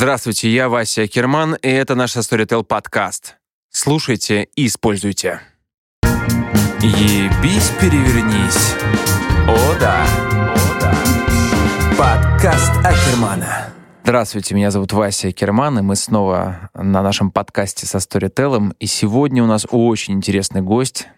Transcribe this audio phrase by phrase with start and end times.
[0.00, 3.36] Здравствуйте, я Вася Керман, и это наш Storytel подкаст.
[3.68, 5.42] Слушайте и используйте.
[6.80, 8.76] Ебись, перевернись.
[9.46, 10.06] О да.
[10.54, 10.96] О да.
[11.98, 13.74] Подкаст Акермана.
[14.02, 18.74] Здравствуйте, меня зовут Вася Керман, и мы снова на нашем подкасте со Storytel.
[18.80, 21.08] И сегодня у нас очень интересный гость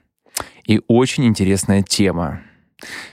[0.67, 2.41] и очень интересная тема.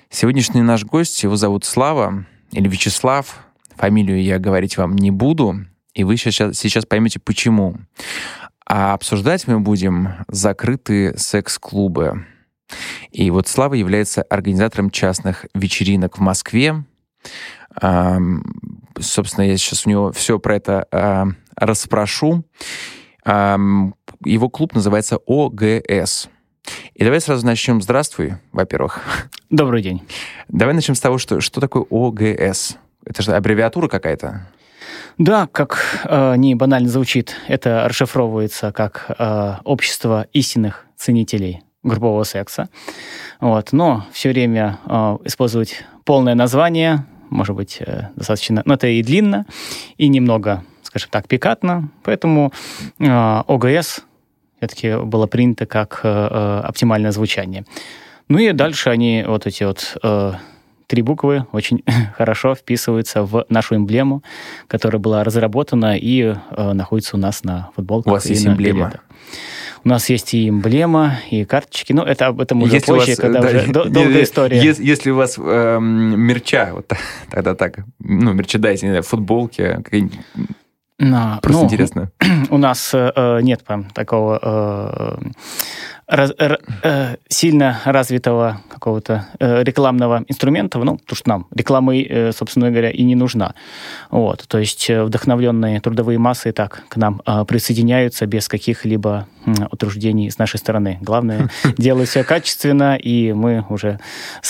[0.10, 3.46] Сегодняшний наш гость, его зовут Слава или Вячеслав.
[3.80, 7.78] Фамилию я говорить вам не буду, и вы сейчас, сейчас поймете, почему.
[8.66, 12.26] А обсуждать мы будем закрытые секс-клубы.
[13.12, 16.84] И вот Слава является организатором частных вечеринок в Москве.
[17.80, 22.44] Собственно, я сейчас у него все про это а, расспрошу.
[23.26, 26.28] Его клуб называется ОГС.
[26.96, 27.82] И давай сразу начнем.
[27.82, 29.30] Здравствуй, во-первых.
[29.50, 30.02] Добрый день.
[30.50, 32.78] Давай начнем с того, что, что такое ОГС.
[33.10, 34.48] Это же аббревиатура какая-то?
[35.18, 42.70] Да, как э, не банально звучит, это расшифровывается как э, общество истинных ценителей группового секса.
[43.42, 43.74] Вот.
[43.74, 48.62] Но все время э, использовать полное название, может быть, э, достаточно...
[48.66, 49.46] Но это и длинно,
[49.98, 51.90] и немного, скажем так, пикантно.
[52.04, 52.54] Поэтому
[53.00, 54.04] э, ОГС
[54.60, 57.66] все-таки было принято как э, э, оптимальное звучание.
[58.28, 60.34] Ну и дальше они, вот эти вот э,
[60.90, 61.84] три буквы, очень
[62.18, 64.24] хорошо вписываются в нашу эмблему,
[64.68, 68.12] которая была разработана и э, находится у нас на футболках.
[68.12, 68.88] У вас есть эмблема?
[68.88, 69.06] Билетах.
[69.86, 71.94] У нас есть и эмблема, и карточки.
[71.94, 74.62] Ну, это об этом уже если позже, вас, когда да, уже да, долгая история.
[74.62, 76.92] Если, если у вас э, мерча, вот
[77.30, 80.12] тогда так, ну, мерчедайзинг, футболки, какие
[81.02, 82.12] но, Просто ну, интересно.
[82.50, 85.30] У нас э, нет прям такого э,
[86.10, 92.72] раз, э, сильно развитого какого-то э, рекламного инструмента, ну, потому что нам реклама, э, собственно
[92.72, 93.54] говоря, и не нужна.
[94.10, 99.28] Вот, то есть э, вдохновленные трудовые массы и так к нам э, присоединяются без каких-либо
[99.46, 100.98] э, утруждений с нашей стороны.
[101.02, 104.00] Главное, делать все качественно, и мы уже,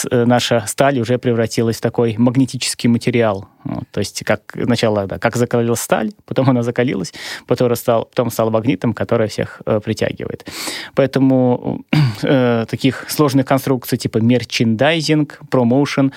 [0.10, 3.48] э, наша сталь уже превратилась в такой магнетический материал.
[3.66, 7.14] Вот, то есть как сначала, да, как закалилась сталь, потом она закалилась,
[7.46, 10.48] потом стал, потом стал магнитом, который всех э, притягивает.
[10.96, 11.49] Поэтому
[12.24, 16.12] э, таких сложных конструкций типа мерчендайзинг, промоушен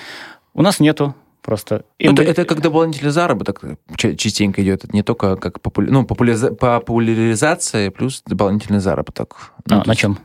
[0.53, 1.83] у нас нету просто.
[1.99, 3.61] Это, это как дополнительный заработок
[3.97, 4.85] частенько идет.
[4.85, 5.91] Это не только как популя...
[5.91, 6.53] ну, популяриза...
[6.53, 9.51] популяризация плюс дополнительный заработок.
[9.65, 10.17] Ну, а, на чем?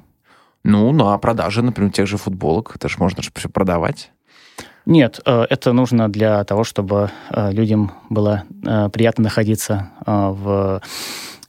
[0.65, 2.73] Ну, на продаже, например, тех же футболок.
[2.77, 4.11] Это же можно же все продавать.
[4.87, 10.81] Нет, э, это нужно для того, чтобы э, людям было э, приятно находиться в,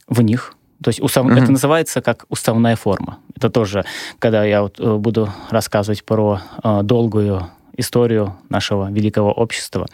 [0.08, 1.26] в них, то есть устав...
[1.26, 1.42] mm-hmm.
[1.42, 3.18] это называется как уставная форма.
[3.36, 3.84] Это тоже,
[4.18, 9.86] когда я вот э, буду рассказывать про э, долгую историю нашего великого общества,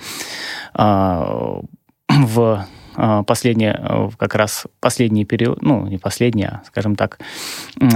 [0.75, 1.61] э,
[2.09, 2.67] в
[2.97, 7.19] э, последний, э, как раз последний период, ну, не последний, а, скажем так,
[7.81, 7.89] э,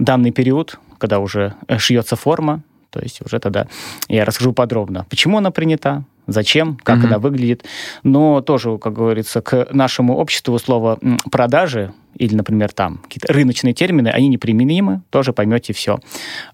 [0.00, 3.66] данный период, когда уже шьется форма, то есть уже тогда
[4.08, 7.06] я расскажу подробно, почему она принята, зачем, как mm-hmm.
[7.06, 7.64] она выглядит.
[8.02, 10.98] Но тоже, как говорится, к нашему обществу слово
[11.30, 15.98] продажи или, например, там какие-то рыночные термины, они неприменимы, тоже поймете все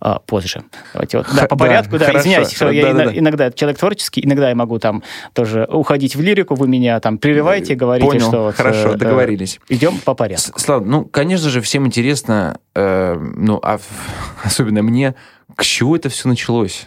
[0.01, 0.63] а, позже.
[0.93, 2.21] Давайте вот, да, по порядку, да, хорошо.
[2.21, 3.19] извиняюсь, что да, я да, да.
[3.19, 7.75] иногда человек творческий, иногда я могу там тоже уходить в лирику, вы меня там прерываете,
[7.75, 8.53] говорите, Понял, что...
[8.57, 9.59] хорошо, вот, договорились.
[9.69, 10.59] Э, идем по порядку.
[10.59, 13.81] Слава, ну, конечно же, всем интересно, э, ну, а,
[14.45, 15.15] особенно мне,
[15.59, 16.87] к чему это все началось?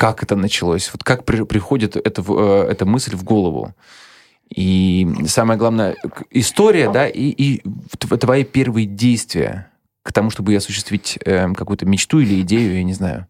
[0.00, 3.74] как это началось, вот как при, приходит эта, э, эта мысль в голову.
[4.48, 5.94] И самое главное,
[6.30, 7.62] история, да, и, и
[7.98, 9.70] твои первые действия
[10.02, 13.26] к тому, чтобы осуществить э, какую-то мечту или идею, я не знаю.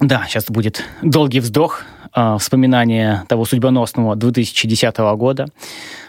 [0.00, 1.82] Да, сейчас будет долгий вздох,
[2.14, 5.48] э, вспоминание того судьбоносного 2010 года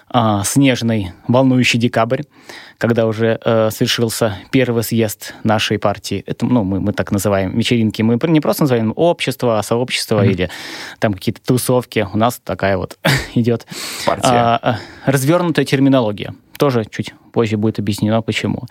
[0.09, 2.23] а, снежный, волнующий декабрь,
[2.78, 6.23] когда уже э, совершился первый съезд нашей партии.
[6.25, 8.01] Это, ну, мы, мы так называем вечеринки.
[8.03, 10.31] Мы не просто называем общество, а сообщество mm-hmm.
[10.31, 10.50] или
[11.00, 12.07] там какие-то тусовки.
[12.13, 13.00] У нас такая вот
[13.36, 13.65] идет
[14.06, 14.30] партия.
[14.30, 16.33] А, развернутая терминология.
[16.57, 18.63] Тоже чуть позже будет объяснено, почему.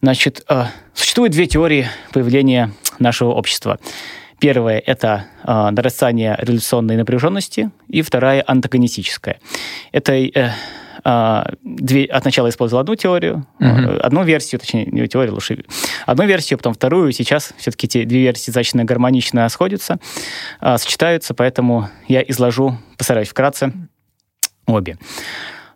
[0.00, 0.64] Значит, э,
[0.94, 3.78] существует две теории появления нашего общества.
[4.40, 9.38] Первая– это э, нарастание революционной напряженности, и вторая– антагонистическая.
[9.92, 10.50] Это э,
[11.04, 13.98] э, две, от начала использовал одну теорию, uh-huh.
[13.98, 15.64] одну версию, точнее, не теорию, лучше
[16.06, 19.98] одну версию, потом вторую, сейчас все-таки эти две версии достаточно гармонично сходятся,
[20.62, 23.72] э, сочетаются, поэтому я изложу, постараюсь вкратце,
[24.66, 24.96] обе.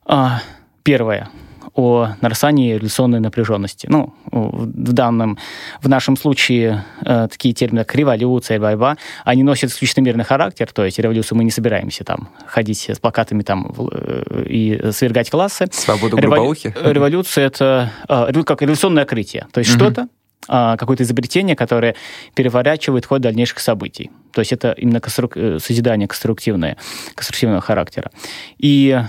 [0.09, 0.39] Э,
[0.83, 1.29] первое.
[1.75, 3.87] О нарастании революционной напряженности.
[3.91, 5.39] Ну, в данном,
[5.83, 10.85] в нашем случае э, такие термины, как революция, борьба, они носят исключительно мирный характер, то
[10.85, 15.67] есть революцию мы не собираемся там ходить с плакатами там э, и свергать классы.
[15.73, 16.75] Свободу грубоухи?
[16.83, 19.85] Революция— это э, как революционное открытие, то есть угу.
[19.85, 20.09] что-то,
[20.47, 21.95] а, какое-то изобретение, которое
[22.35, 24.11] переворачивает ход дальнейших событий.
[24.33, 25.37] То есть это именно конструк...
[25.37, 26.77] Э, созидание конструктивное,
[27.15, 28.11] конструктивного характера.
[28.59, 29.01] И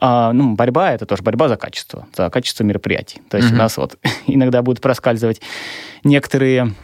[0.00, 3.20] а, ну, борьба это тоже борьба за качество, за качество мероприятий.
[3.28, 3.54] То есть mm-hmm.
[3.54, 5.40] у нас вот иногда будут проскальзывать
[6.04, 6.74] некоторые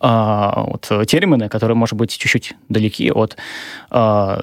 [0.00, 3.36] а, вот, термины, которые, может быть, чуть-чуть далеки от
[3.90, 4.40] а,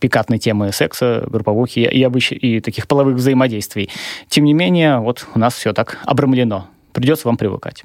[0.00, 2.32] пикантной темы секса, групповухи и, обыч...
[2.32, 3.90] и таких половых взаимодействий.
[4.28, 7.84] Тем не менее, вот у нас все так обрамлено придется вам привыкать.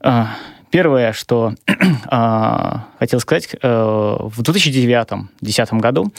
[0.00, 0.36] А,
[0.70, 1.72] первое, что э,
[2.98, 6.12] хотел сказать, э, в 2009-2010 году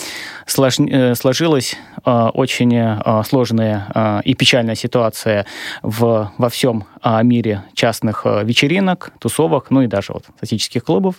[0.45, 1.75] слож, э, сложилась
[2.05, 5.45] э, очень э, сложная э, и печальная ситуация
[5.81, 11.15] в, во всем э, мире частных э, вечеринок, тусовок, ну и даже вот статических клубов.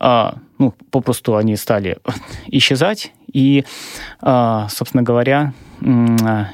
[0.00, 1.98] Э, ну, попросту они стали
[2.46, 3.64] исчезать, и,
[4.22, 5.52] э, собственно говоря,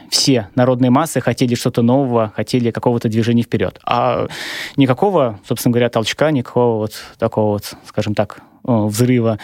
[0.09, 3.79] все народные массы хотели что-то нового, хотели какого-то движения вперед.
[3.85, 4.27] А
[4.77, 9.39] никакого, собственно говоря, толчка, никакого вот такого вот, скажем так, взрыва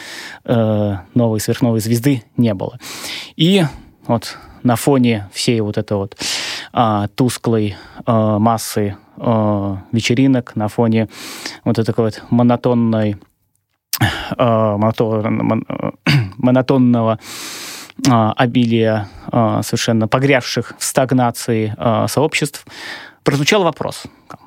[0.44, 2.78] э, новой сверхновой звезды не было.
[3.36, 3.64] И
[4.06, 6.16] вот на фоне всей вот этой вот
[6.72, 11.08] а, тусклой а, массы а, вечеринок, на фоне
[11.64, 13.18] вот этой вот монотонной а,
[16.38, 17.18] монотонного
[18.08, 21.74] а, обилия совершенно погрязших в стагнации
[22.08, 22.64] сообществ,
[23.22, 24.04] прозвучал вопрос,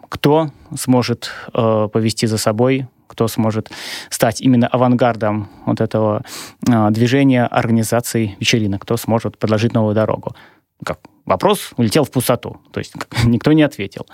[0.10, 3.72] кто сможет повести за собой кто сможет
[4.10, 6.24] стать именно авангардом вот этого
[6.62, 10.36] движения организации вечеринок, кто сможет предложить новую дорогу.
[10.84, 11.00] Как?
[11.26, 14.06] Вопрос улетел в пустоту, то есть никто не ответил.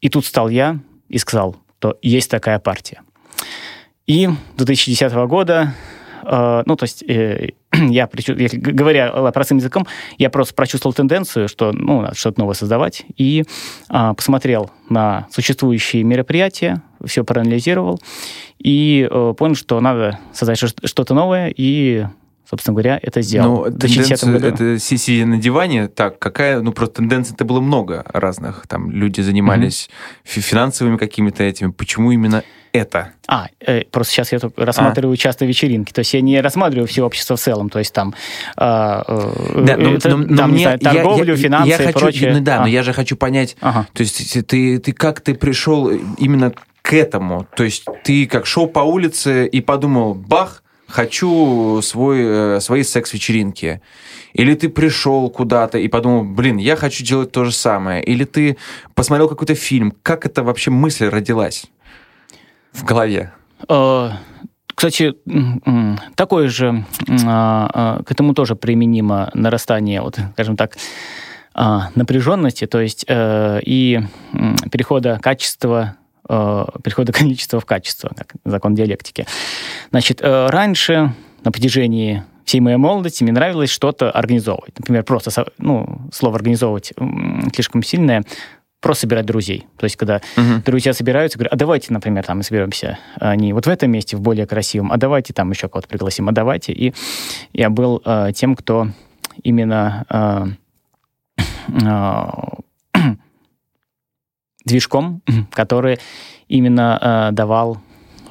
[0.00, 0.78] И тут стал я
[1.08, 3.02] и сказал, что есть такая партия.
[4.12, 4.28] И
[4.58, 5.72] 2010 года
[6.24, 9.86] Э, ну, то есть, э, я, говоря простым языком,
[10.18, 13.44] я просто прочувствовал тенденцию, что, ну, надо что-то новое создавать, и
[13.88, 18.00] а, посмотрел на существующие мероприятия, все проанализировал,
[18.58, 22.06] и э, понял, что надо создать что-то новое, и
[22.52, 23.64] собственно говоря, это сделал.
[23.64, 24.46] Ну, тенденцию, году.
[24.46, 28.66] это сидя на диване, так, какая, ну, просто тенденций-то было много разных.
[28.68, 29.88] Там люди занимались
[30.26, 30.40] mm-hmm.
[30.40, 31.70] финансовыми какими-то этими.
[31.70, 33.12] Почему именно это?
[33.26, 35.16] А, э, просто сейчас я рассматриваю а?
[35.16, 35.92] часто вечеринки.
[35.92, 37.70] То есть я не рассматриваю все общество в целом.
[37.70, 38.14] То есть там,
[38.58, 42.02] э, да, но, это, но, там мне, знаю, торговлю, я, финансы я, я хочу, и
[42.02, 42.34] прочее.
[42.34, 42.60] Ну, да, а.
[42.60, 43.86] но я же хочу понять, ага.
[43.94, 46.52] то есть ты, ты как ты пришел именно
[46.82, 47.46] к этому?
[47.56, 50.61] То есть ты как шел по улице и подумал, бах,
[50.92, 53.80] хочу свой, э, свои секс-вечеринки.
[54.34, 58.02] Или ты пришел куда-то и подумал, блин, я хочу делать то же самое.
[58.02, 58.56] Или ты
[58.94, 59.92] посмотрел какой-то фильм.
[60.02, 61.66] Как это вообще мысль родилась
[62.72, 63.32] в голове?
[63.68, 64.10] Э,
[64.74, 65.14] кстати,
[66.14, 66.84] такое же,
[67.24, 70.76] а, а, к этому тоже применимо нарастание, вот, скажем так,
[71.54, 74.00] а, напряженности, то есть э, и
[74.70, 75.96] перехода качества
[76.28, 79.26] э, перехода количества в качество, как закон диалектики.
[79.90, 81.14] Значит, э, раньше,
[81.44, 84.78] на протяжении всей моей молодости, мне нравилось что-то организовывать.
[84.78, 86.92] Например, просто, ну, слово «организовывать»
[87.54, 88.24] слишком сильное,
[88.80, 89.66] просто собирать друзей.
[89.78, 90.64] То есть, когда uh-huh.
[90.64, 92.98] друзья собираются, говорят, а давайте, например, там соберемся
[93.36, 96.32] не вот в этом месте, в более красивом, а давайте там еще кого-то пригласим, а
[96.32, 96.72] давайте.
[96.72, 96.92] И
[97.52, 98.88] я был э, тем, кто
[99.42, 101.42] именно э,
[101.84, 102.26] э,
[104.64, 105.98] движком, который
[106.48, 107.78] именно э, давал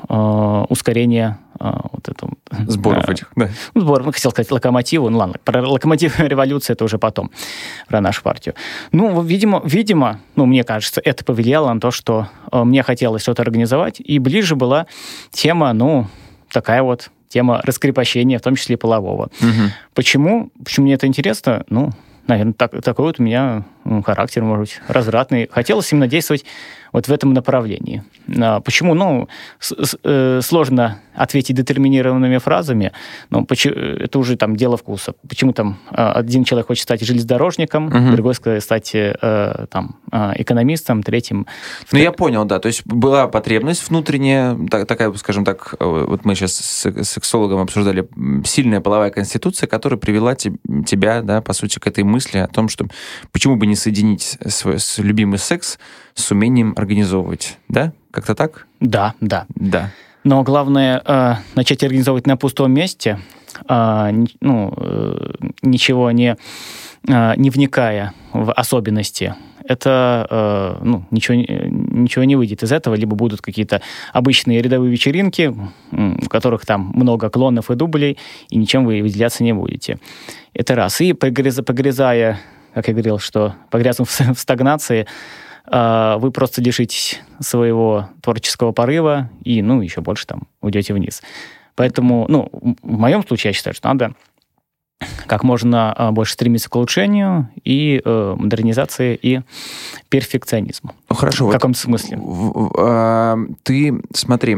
[0.10, 2.34] э, ускорение э, вот этому...
[2.68, 3.50] Сборов э, этих, да.
[3.76, 7.32] Сборов, ну, хотел сказать локомотиву, ну ладно, про локомотив революции это уже потом,
[7.88, 8.56] про нашу партию.
[8.92, 13.42] Ну, видимо, видимо, ну, мне кажется, это повлияло на то, что э, мне хотелось что-то
[13.42, 14.88] организовать, и ближе была
[15.32, 16.08] тема, ну,
[16.52, 19.30] такая вот тема раскрепощения, в том числе полового.
[19.40, 19.72] Угу.
[19.94, 20.52] Почему?
[20.64, 21.64] Почему мне это интересно?
[21.70, 21.92] Ну,
[22.28, 23.64] наверное, так, такой вот у меня
[24.06, 25.50] характер, может быть, развратный.
[25.52, 26.46] Хотелось именно действовать
[26.92, 28.04] вот в этом направлении.
[28.38, 28.94] А почему?
[28.94, 29.28] Ну,
[29.60, 32.92] с, э, сложно ответить детерминированными фразами,
[33.30, 35.14] но почему, это уже там дело вкуса.
[35.28, 38.16] Почему там а, один человек хочет стать железнодорожником, угу.
[38.16, 41.48] другой стать э, там а, экономистом, третьим...
[41.92, 42.60] Ну, я понял, да.
[42.60, 47.60] То есть была потребность внутренняя, так, такая, скажем так, э, вот мы сейчас с сексологом
[47.60, 48.08] обсуждали,
[48.46, 52.86] сильная половая конституция, которая привела тебя, да, по сути, к этой мысли о том, что
[53.32, 55.80] почему бы не соединить свой с любимый секс
[56.14, 57.94] с умением организовывать, да?
[58.12, 58.68] Как-то так?
[58.80, 59.46] Да, да.
[59.56, 59.92] Да.
[60.24, 63.20] Но главное э, начать организовывать на пустом месте,
[63.68, 66.38] э, ну, э, ничего не
[67.04, 69.34] не вникая в особенности,
[69.66, 73.82] это ну, ничего, ничего не выйдет из этого, либо будут какие-то
[74.14, 75.52] обычные рядовые вечеринки,
[75.90, 78.20] в которых там много клонов и дублей,
[78.52, 79.98] и ничем вы выделяться не будете.
[80.54, 81.02] Это раз.
[81.02, 82.40] И погрязая,
[82.74, 85.08] как я говорил, что погрязнув в стагнации,
[85.66, 91.22] вы просто лишитесь своего творческого порыва и, ну, еще больше там уйдете вниз.
[91.76, 94.14] Поэтому, ну, в моем случае я считаю, что надо
[95.26, 99.42] как можно а, больше стремиться к улучшению и э, модернизации и
[100.10, 100.94] перфекционизму.
[101.10, 101.48] Ну, хорошо.
[101.48, 102.20] В каком-то смысле.
[102.78, 104.58] А, ты, смотри,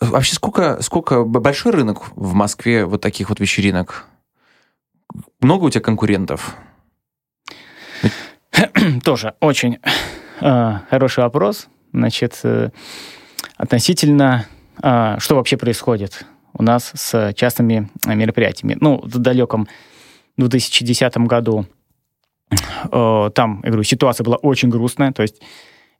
[0.00, 4.06] вообще сколько, сколько большой рынок в Москве вот таких вот вечеринок?
[5.40, 6.56] Много у тебя конкурентов?
[9.04, 9.78] Тоже очень
[10.40, 11.68] э, хороший вопрос.
[11.92, 12.70] Значит, э,
[13.56, 14.46] относительно,
[14.82, 18.76] э, что вообще происходит у нас с частными мероприятиями.
[18.80, 19.68] Ну, в далеком
[20.36, 21.66] 2010 году
[22.50, 25.40] э, там, я говорю, ситуация была очень грустная, то есть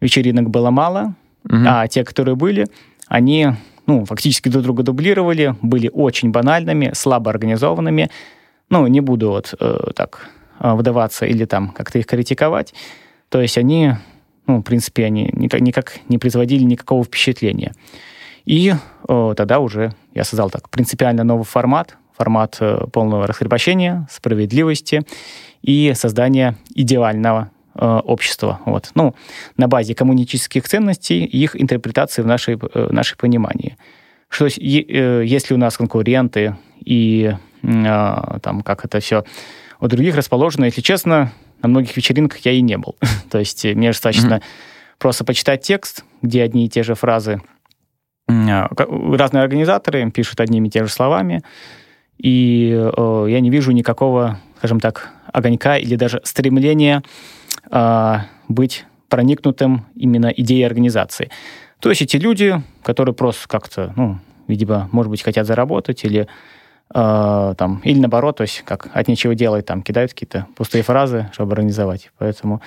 [0.01, 1.57] вечеринок было мало, угу.
[1.67, 2.67] а те, которые были,
[3.09, 3.51] они
[3.87, 8.11] ну, фактически друг друга дублировали, были очень банальными, слабо организованными.
[8.71, 10.31] Ну, не буду вот э, так
[10.65, 12.75] э, вдаваться или там как-то их критиковать.
[13.29, 13.93] То есть они,
[14.47, 17.73] ну, в принципе, они никак, никак не производили никакого впечатления.
[18.45, 18.75] И
[19.09, 25.03] э, тогда уже я создал так принципиально новый формат, формат э, полного раскрепощения, справедливости
[25.63, 28.61] и создания идеального э, общества.
[28.67, 28.91] Вот.
[28.95, 29.15] Ну,
[29.57, 33.77] на базе коммунистических ценностей и их интерпретации в нашей, э, нашей понимании.
[34.29, 39.25] Что э, если у нас конкуренты и э, там как это все
[39.85, 42.97] у других расположено, если честно, на многих вечеринках я и не был.
[43.31, 44.43] То есть мне достаточно mm-hmm.
[44.99, 47.43] просто почитать текст, где одни и те же фразы
[48.29, 51.43] а, разные организаторы пишут одними и теми же словами,
[52.17, 57.03] и э, я не вижу никакого, скажем так, огонька или даже стремления
[57.71, 58.15] э,
[58.49, 61.31] быть проникнутым именно идеей организации.
[61.81, 66.29] То есть эти люди, которые просто как-то, ну, видимо, может быть, хотят заработать или
[66.95, 71.29] э, там, или наоборот, то есть как от нечего делать, там, кидают какие-то пустые фразы,
[71.33, 72.11] чтобы организовать.
[72.19, 72.63] Поэтому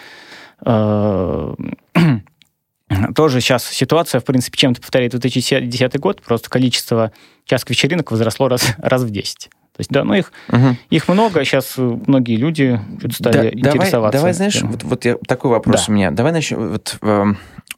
[0.66, 1.56] э,
[3.16, 7.12] тоже сейчас ситуация, в принципе, чем-то повторяет 2010 год, просто количество
[7.46, 9.50] часов вечеринок возросло раз, раз в 10.
[9.78, 10.76] То есть, да, ну их, угу.
[10.90, 12.82] их много, сейчас многие люди
[13.12, 13.92] стали да, интересоваться.
[13.92, 15.92] Давай, давай знаешь, вот, вот я, такой вопрос да.
[15.92, 16.10] у меня.
[16.10, 16.70] Давай начнем.
[16.70, 17.26] Вот, э,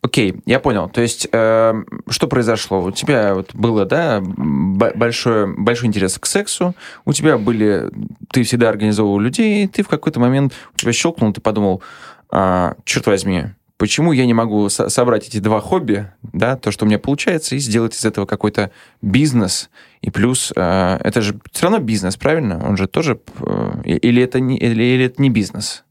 [0.01, 0.88] окей, я понял.
[0.88, 1.74] То есть, э,
[2.08, 2.82] что произошло?
[2.82, 7.89] У тебя вот было, да, большой, большой интерес к сексу, у тебя были,
[8.32, 11.84] ты всегда организовывал людей, и ты в какой-то момент, у тебя щелкнул, ты подумал,
[12.32, 13.48] э, черт возьми,
[13.80, 17.56] почему я не могу со- собрать эти два хобби, да, то, что у меня получается,
[17.56, 18.72] и сделать из этого какой-то
[19.02, 19.70] бизнес.
[20.02, 22.62] И плюс, э, это же все равно бизнес, правильно?
[22.68, 23.20] Он же тоже...
[23.40, 25.86] Э, или, это не, или, или это не бизнес?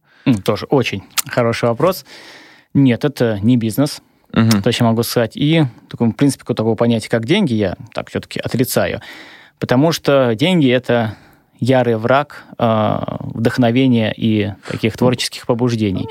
[0.44, 2.04] Тоже очень хороший вопрос.
[2.74, 4.02] Нет, это не бизнес.
[4.34, 4.62] Угу.
[4.62, 5.34] То, что я могу сказать.
[5.34, 9.00] И, в принципе, такого понятия, как деньги, я так все-таки отрицаю.
[9.58, 11.16] Потому что деньги— это
[11.60, 16.08] ярый враг э, вдохновения и таких творческих побуждений.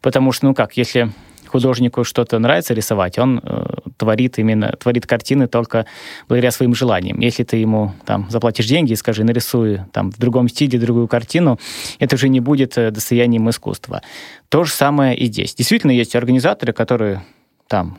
[0.00, 1.10] Потому что, ну как, если
[1.50, 3.66] художнику что-то нравится рисовать, он э,
[3.96, 5.86] творит именно творит картины только
[6.28, 7.20] благодаря своим желаниям.
[7.20, 11.58] Если ты ему там заплатишь деньги и скажи, нарисуй там в другом стиле другую картину,
[11.98, 14.02] это уже не будет э, достоянием искусства.
[14.48, 15.54] То же самое и здесь.
[15.54, 17.22] Действительно, есть организаторы, которые
[17.66, 17.98] там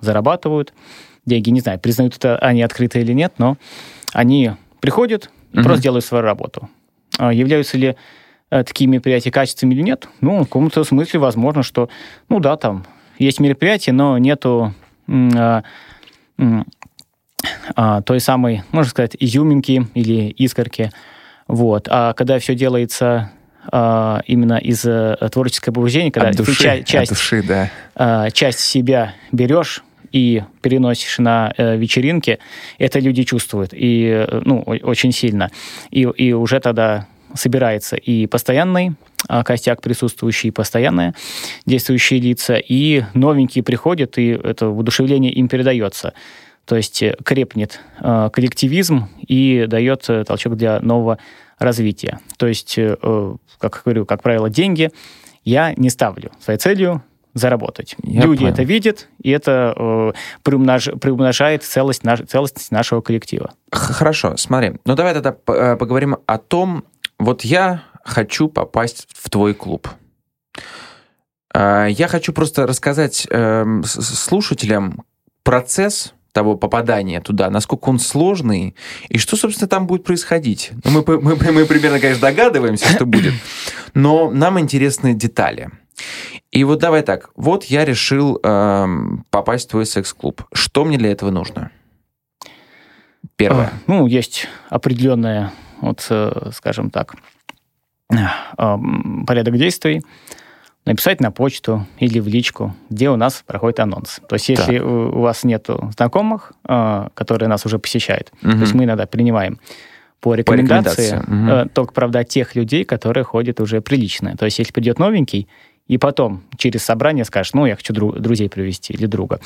[0.00, 0.72] зарабатывают
[1.26, 3.56] деньги, не знаю, признают это они открыто или нет, но
[4.12, 5.62] они приходят, угу.
[5.62, 6.68] просто делают свою работу.
[7.18, 7.96] А являются ли
[8.50, 10.08] э, такие мероприятия качественными или нет?
[10.20, 11.88] Ну, в каком-то смысле возможно, что,
[12.28, 12.86] ну да, там
[13.18, 14.74] есть мероприятия, но нету
[15.08, 15.62] а,
[17.74, 20.90] а, той самой, можно сказать, изюминки или искорки.
[21.46, 21.88] Вот.
[21.90, 23.30] А когда все делается
[23.70, 27.70] а, именно из а, творческого побуждения, когда от души, ты ча- часть, от души, да.
[27.94, 32.38] а, часть себя берешь, и переносишь на э, вечеринки,
[32.78, 35.50] это люди чувствуют, и, э, ну, очень сильно.
[35.90, 38.92] И, и уже тогда собирается и постоянный
[39.28, 41.14] а, костяк присутствующий, и постоянные
[41.66, 46.14] действующие лица, и новенькие приходят, и это воодушевление им передается.
[46.64, 51.18] То есть э, крепнет э, коллективизм и дает э, толчок для нового
[51.58, 52.20] развития.
[52.36, 52.96] То есть, э,
[53.58, 54.90] как говорю, как правило, деньги
[55.44, 57.02] я не ставлю своей целью
[57.34, 57.96] заработать.
[58.02, 58.52] Я Люди понял.
[58.52, 63.52] это видят, и это э, приумнож, приумножает целость, наш, целостность нашего коллектива.
[63.70, 64.72] Хорошо, смотри.
[64.84, 66.84] Ну давай тогда э, поговорим о том,
[67.18, 69.88] вот я хочу попасть в твой клуб.
[71.54, 75.04] Э, я хочу просто рассказать э, слушателям
[75.42, 78.76] процесс того попадания туда, насколько он сложный,
[79.08, 80.70] и что, собственно, там будет происходить.
[80.84, 83.34] Ну, мы, мы, мы примерно, конечно, догадываемся, что будет,
[83.94, 85.70] но нам интересны детали.
[86.50, 88.86] И вот давай так, вот я решил э,
[89.30, 90.42] попасть в твой секс-клуб.
[90.52, 91.70] Что мне для этого нужно?
[93.36, 93.66] Первое.
[93.66, 97.14] А, ну, есть определенная, вот, э, скажем так,
[98.10, 98.16] э,
[99.26, 100.02] порядок действий
[100.84, 104.20] написать на почту или в личку, где у нас проходит анонс.
[104.28, 104.86] То есть, если так.
[104.86, 108.52] у вас нет знакомых, э, которые нас уже посещают, угу.
[108.52, 109.60] то есть мы иногда принимаем
[110.20, 111.62] по рекомендации, по рекомендации.
[111.62, 111.70] Угу.
[111.70, 114.36] только, правда, тех людей, которые ходят уже прилично.
[114.36, 115.48] То есть, если придет новенький,
[115.90, 119.40] и потом через собрание скажешь, ну, я хочу дру- друзей привести или друга,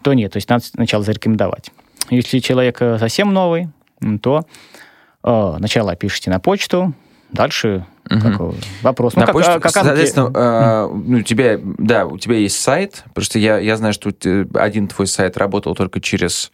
[0.00, 1.70] то нет, то есть надо сначала зарекомендовать.
[2.08, 3.68] Если человек э, совсем новый,
[4.22, 4.46] то
[5.22, 6.94] э, сначала пишите на почту,
[7.30, 8.56] дальше Угу.
[8.82, 9.14] Вопрос.
[9.14, 12.60] Ну, На как, почту, а, как, соответственно, э, ну, у тебя, да, у тебя есть
[12.60, 14.10] сайт, потому что я, я знаю, что
[14.54, 16.50] один твой сайт работал только через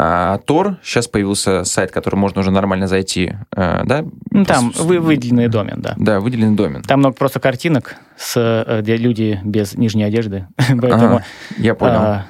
[0.00, 0.76] а, Тор.
[0.80, 4.04] Сейчас появился сайт, который можно уже нормально зайти, э, да?
[4.30, 5.94] Ну, там вы, выделенный домен, да.
[5.96, 6.82] Да, выделенный домен.
[6.82, 10.46] Там много просто картинок, с, э, где люди без нижней одежды.
[10.56, 11.24] Поэтому, ага,
[11.56, 11.98] я понял.
[11.98, 12.26] А,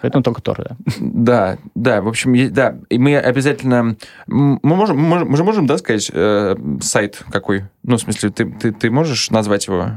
[0.00, 0.76] Поэтому только Тор, да.
[0.98, 3.96] Да, да, в общем, да, и мы обязательно...
[4.26, 7.64] Мы можем, мы же можем, да, сказать, э, сайт какой?
[7.82, 9.90] Ну, в смысле, ты, ты, ты можешь назвать его?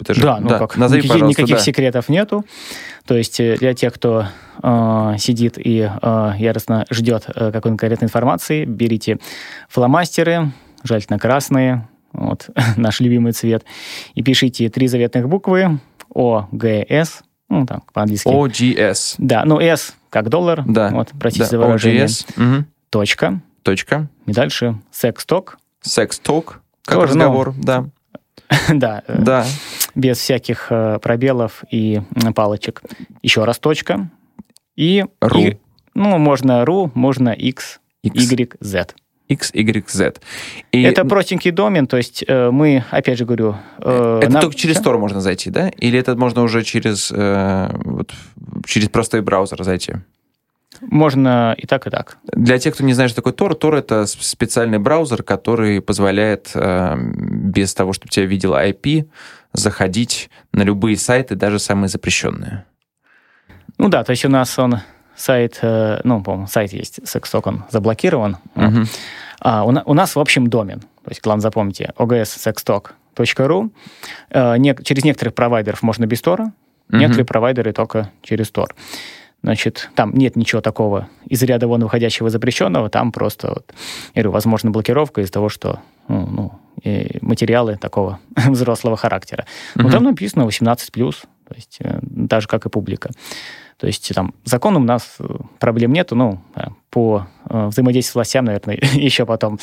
[0.00, 1.62] Это же, да, ну да, как, назови, никаких, никаких да.
[1.62, 2.44] секретов нету.
[3.08, 4.26] То есть э, для тех, кто
[4.62, 9.18] э, сидит и э, яростно ждет э, какой-то конкретной информации, берите
[9.70, 10.52] фломастеры,
[10.84, 13.64] желательно красные, вот наш любимый цвет,
[14.14, 18.28] и пишите три заветных буквы О, Г, С, ну, там, по-английски.
[18.28, 19.14] OGS.
[19.16, 20.62] Да, ну, S как доллар.
[20.66, 20.90] Да.
[20.90, 21.50] Вот, простите да.
[21.50, 22.04] за выражение.
[22.04, 22.58] OGS.
[22.58, 22.64] Угу.
[22.90, 23.40] Точка.
[23.62, 24.10] Точка.
[24.26, 25.58] И дальше секс-ток.
[25.80, 27.84] Секс-ток, как Тоже, разговор, ну, да.
[28.68, 29.02] да.
[29.08, 29.46] Да.
[29.98, 32.00] Без всяких э, пробелов и
[32.34, 32.82] палочек.
[33.22, 34.08] Еще раз точка.
[34.76, 35.04] И...
[35.20, 35.40] Ру.
[35.40, 35.56] И,
[35.94, 38.30] ну, можно ру, можно x, x.
[38.30, 38.94] y, z.
[39.28, 40.20] X, Y, Z.
[40.72, 40.82] И...
[40.82, 43.56] Это простенький домен, то есть э, мы, опять же говорю...
[43.78, 44.40] Э, это на...
[44.40, 45.68] только через Tor можно зайти, да?
[45.68, 48.12] Или это можно уже через, э, вот,
[48.64, 49.94] через простой браузер зайти?
[50.80, 52.18] Можно и так, и так.
[52.32, 56.96] Для тех, кто не знает, что такое Tor, Tor— это специальный браузер, который позволяет э,
[56.96, 59.08] без того, чтобы тебя видел IP,
[59.58, 62.64] заходить на любые сайты, даже самые запрещенные.
[63.76, 64.78] Ну да, то есть у нас он
[65.16, 68.38] сайт, э, ну, по-моему, сайт есть, Sextalk, он заблокирован.
[68.54, 68.88] Вот.
[69.40, 70.80] А, у, у нас, в общем, домен.
[70.80, 73.70] То есть, главное, запомните, ogssextalk.ru.
[74.30, 76.52] Э, не, через некоторых провайдеров можно без Тора,
[76.90, 76.98] uh-huh.
[76.98, 78.74] некоторые провайдеры только через Тор.
[79.42, 83.72] Значит, там нет ничего такого из ряда вон выходящего запрещенного, там просто, вот,
[84.14, 86.52] я говорю, возможно, блокировка из-за того, что ну, ну,
[87.20, 89.46] материалы такого взрослого характера.
[89.74, 89.92] Но uh-huh.
[89.92, 90.90] там написано 18+,
[91.48, 93.10] то есть э, даже как и публика.
[93.78, 95.24] То есть там законом у нас э,
[95.60, 99.58] проблем нету, ну, э, по э, взаимодействию с властям, наверное, еще потом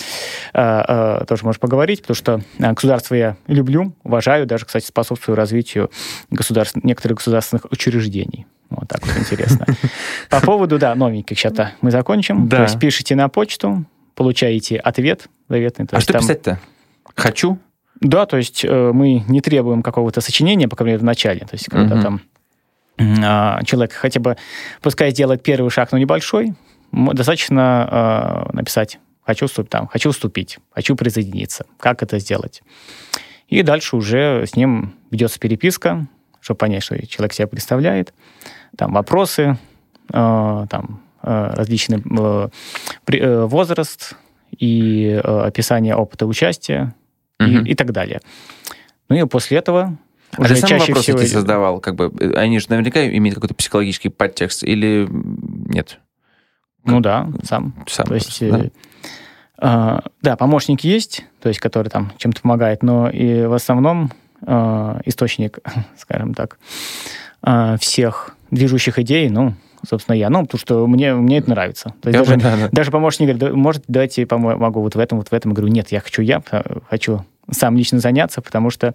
[0.54, 5.92] тоже можешь поговорить, потому что государство я люблю, уважаю, даже, кстати, способствую развитию
[6.30, 8.48] государств, некоторых государственных учреждений.
[8.70, 9.66] Вот так вот интересно.
[10.30, 12.48] По поводу, да, новеньких сейчас мы закончим.
[12.48, 12.58] Да.
[12.58, 15.88] То есть пишите на почту, получаете ответ заветный.
[15.92, 16.22] а что там...
[16.22, 16.60] писать-то?
[17.16, 17.60] Хочу?
[18.00, 21.42] Да, то есть мы не требуем какого-то сочинения, по крайней мере, в начале.
[21.42, 22.35] То есть когда там а,
[22.98, 24.38] человек хотя бы,
[24.82, 26.54] пускай сделает первый шаг, но небольшой,
[26.92, 32.62] достаточно э, написать «хочу, там, хочу вступить», «хочу присоединиться», как это сделать.
[33.48, 36.08] И дальше уже с ним ведется переписка,
[36.40, 38.14] чтобы понять, что человек себя представляет,
[38.78, 39.58] там вопросы,
[40.14, 42.50] э, там э, различный э,
[43.08, 44.16] э, возраст
[44.58, 46.94] и э, описание опыта участия
[47.40, 47.50] угу.
[47.50, 48.22] и, и так далее.
[49.10, 49.98] Ну и после этого
[50.38, 51.20] а ты сам вопросы всего...
[51.20, 51.80] эти создавал?
[51.80, 56.00] Как бы, э, они же наверняка имеют какой-то психологический подтекст или нет?
[56.86, 57.74] Ну да, сам.
[57.88, 58.06] Сам.
[58.06, 58.60] То есть, да?
[58.60, 58.70] Э,
[59.62, 64.12] э, да, помощник есть, то есть, который там чем-то помогает, но и в основном
[64.46, 65.60] э, источник,
[65.98, 66.58] скажем так,
[67.44, 69.56] э, всех движущих идей, ну,
[69.88, 70.30] собственно, я.
[70.30, 71.94] Ну, потому что мне, мне это нравится.
[72.02, 72.70] То есть даже, да, да.
[72.72, 75.52] даже помощник говорит, может, давайте я помогу вот в этом, вот в этом.
[75.52, 76.42] Я говорю, нет, я хочу я,
[76.90, 78.94] хочу сам лично заняться, потому что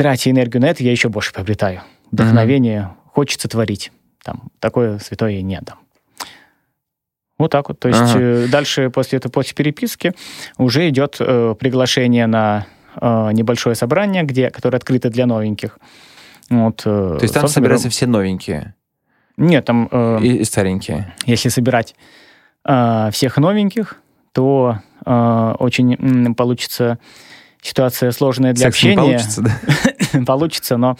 [0.00, 1.82] тратя энергию на это, я еще больше приобретаю.
[2.10, 3.10] Вдохновение, mm-hmm.
[3.12, 3.92] хочется творить.
[4.24, 5.78] Там, такое святое не отдам.
[7.36, 7.80] Вот так вот.
[7.80, 8.18] То есть ага.
[8.18, 10.14] Э, дальше после этого, после переписки
[10.56, 15.78] уже идет э, приглашение на э, небольшое собрание, где, которое открыто для новеньких.
[16.48, 18.74] Вот, э, То есть там собираются все новенькие?
[19.36, 19.86] Нет, там...
[19.92, 21.14] Э, и, и старенькие?
[21.26, 21.94] Если собирать
[22.64, 23.96] э, всех новеньких,
[24.32, 26.98] то э, очень м, получится
[27.62, 28.96] ситуация сложная для Секс общения.
[28.96, 30.20] Не получится, да?
[30.26, 30.96] получится, но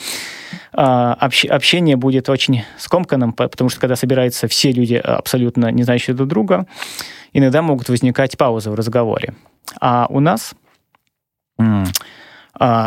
[0.72, 6.66] общение будет очень скомканным, потому что когда собираются все люди абсолютно не знающие друг друга,
[7.32, 9.34] иногда могут возникать паузы в разговоре.
[9.80, 10.54] А у нас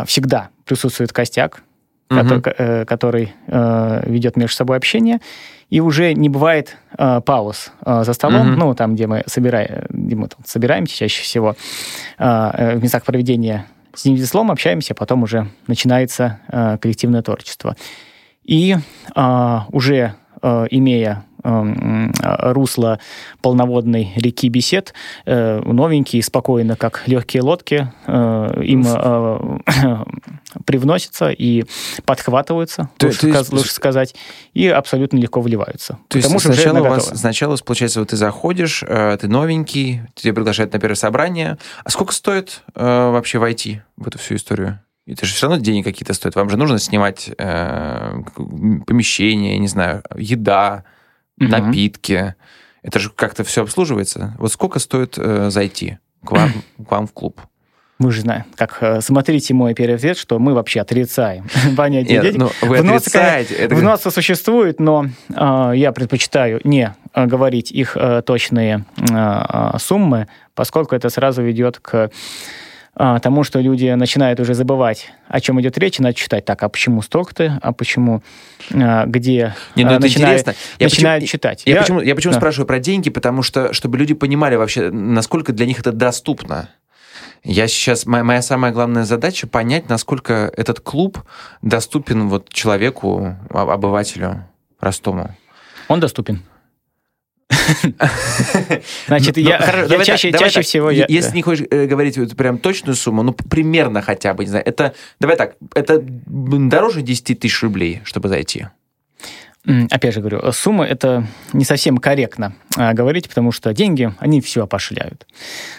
[0.06, 1.62] всегда присутствует костяк,
[2.10, 2.20] угу.
[2.20, 5.20] который, который ведет между собой общение,
[5.70, 8.56] и уже не бывает э, пауз э, за столом, mm-hmm.
[8.56, 11.56] ну, там, где мы, собираем, где мы там, собираемся чаще всего,
[12.18, 17.76] э, в местах проведения с ним слом общаемся, а потом уже начинается э, коллективное творчество.
[18.44, 18.76] И
[19.16, 22.98] э, уже э, имея русло
[23.42, 24.94] полноводной реки бесед,
[25.26, 29.58] э, новенькие, спокойно, как легкие лодки, э, им э,
[30.64, 31.64] привносятся и
[32.06, 34.14] подхватываются, то, лучше, то есть, лучше сказать,
[34.54, 35.98] и абсолютно легко вливаются.
[36.08, 40.78] То есть сначала, у вас, сначала, получается, вот ты заходишь, ты новенький, тебя приглашают на
[40.78, 41.58] первое собрание.
[41.84, 44.80] А сколько стоит вообще войти в эту всю историю?
[45.06, 46.34] Это же все равно деньги какие-то стоят.
[46.34, 48.22] Вам же нужно снимать э,
[48.86, 50.84] помещение, не знаю, еда,
[51.38, 51.48] угу.
[51.48, 52.34] напитки.
[52.82, 54.34] Это же как-то все обслуживается.
[54.38, 56.52] Вот сколько стоит э, зайти к вам,
[56.86, 57.40] к вам в клуб?
[57.98, 62.38] Мы же знаем, как э, смотрите мой первый ответ, что мы вообще отрицаем понятие денег.
[62.38, 63.54] Ну, вы вносы, отрицаете.
[63.54, 63.74] Это...
[63.76, 70.96] Вносы существуют, но э, я предпочитаю не э, говорить их э, точные э, суммы, поскольку
[70.96, 72.10] это сразу ведет к
[72.96, 76.62] а, тому, что люди начинают уже забывать, о чем идет речь, и начинают читать, так,
[76.62, 78.22] а почему столько-то, а почему,
[78.72, 80.54] а, где Не, ну, а, начинают, интересно.
[80.78, 81.62] Я начинают почему, читать.
[81.66, 82.38] Я, я, почему, я почему да.
[82.38, 86.68] спрашиваю про деньги, потому что, чтобы люди понимали вообще, насколько для них это доступно.
[87.42, 91.18] Я сейчас, моя, моя самая главная задача понять, насколько этот клуб
[91.62, 94.44] доступен вот человеку, обывателю
[94.78, 95.34] простому.
[95.88, 96.42] Он доступен.
[99.06, 100.90] Значит, я, я чаще, чаще всего...
[100.90, 104.94] Если не хочешь э, говорить прям точную сумму, ну, примерно хотя бы, не знаю, это,
[105.20, 108.66] давай так, это дороже 10 тысяч рублей, чтобы зайти?
[109.90, 114.64] Опять же говорю, сумма это не совсем корректно а, говорить, потому что деньги, они все
[114.64, 115.26] опошляют,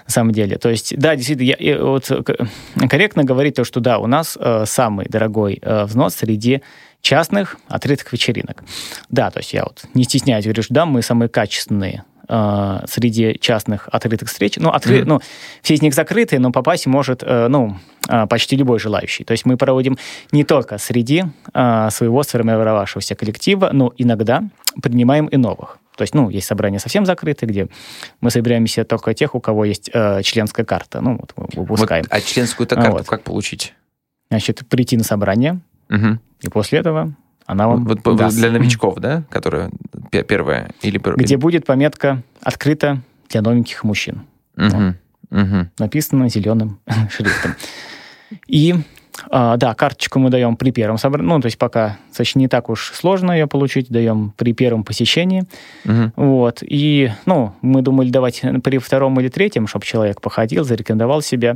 [0.08, 0.58] на самом деле.
[0.58, 2.10] То есть, да, действительно, я, вот,
[2.90, 6.64] корректно говорить то, что да, у нас э, самый дорогой э, взнос среди
[7.02, 8.64] частных открытых вечеринок.
[9.10, 13.38] Да, то есть я вот не стесняюсь, говорю, что да, мы самые качественные э, среди
[13.40, 14.58] частных открытых встреч.
[14.58, 15.00] Ну, откры...
[15.00, 15.06] mm-hmm.
[15.06, 15.22] ну,
[15.62, 19.24] все из них закрытые, но попасть может э, ну, э, почти любой желающий.
[19.24, 19.98] То есть мы проводим
[20.32, 24.44] не только среди э, своего сформировавшегося коллектива, но иногда
[24.82, 25.80] принимаем и новых.
[25.98, 27.68] То есть, ну, есть собрания совсем закрытые, где
[28.20, 31.02] мы собираемся только тех, у кого есть э, членская карта.
[31.02, 32.04] Ну, вот мы выпускаем.
[32.04, 33.08] Вот, а членскую-то карту вот.
[33.08, 33.74] как получить?
[34.30, 36.20] Значит, прийти на собрание, Угу.
[36.42, 37.14] И после этого
[37.46, 38.38] она вам вот, даст.
[38.38, 39.70] Для новичков, да, которая
[40.28, 40.72] первая?
[40.82, 41.00] Или...
[41.16, 44.22] Где будет пометка «Открыто для новеньких мужчин».
[44.58, 44.68] Угу.
[44.68, 44.96] Вот.
[45.32, 45.68] Угу.
[45.80, 46.80] Написано зеленым
[47.10, 47.56] шрифтом.
[48.48, 48.76] И
[49.30, 51.28] а, да, карточку мы даем при первом собрании.
[51.28, 55.44] Ну, то есть пока, значит, не так уж сложно ее получить, даем при первом посещении.
[55.86, 56.12] Угу.
[56.16, 56.60] Вот.
[56.62, 61.56] И, ну, мы думали давать при втором или третьем, чтобы человек походил, зарекомендовал себя.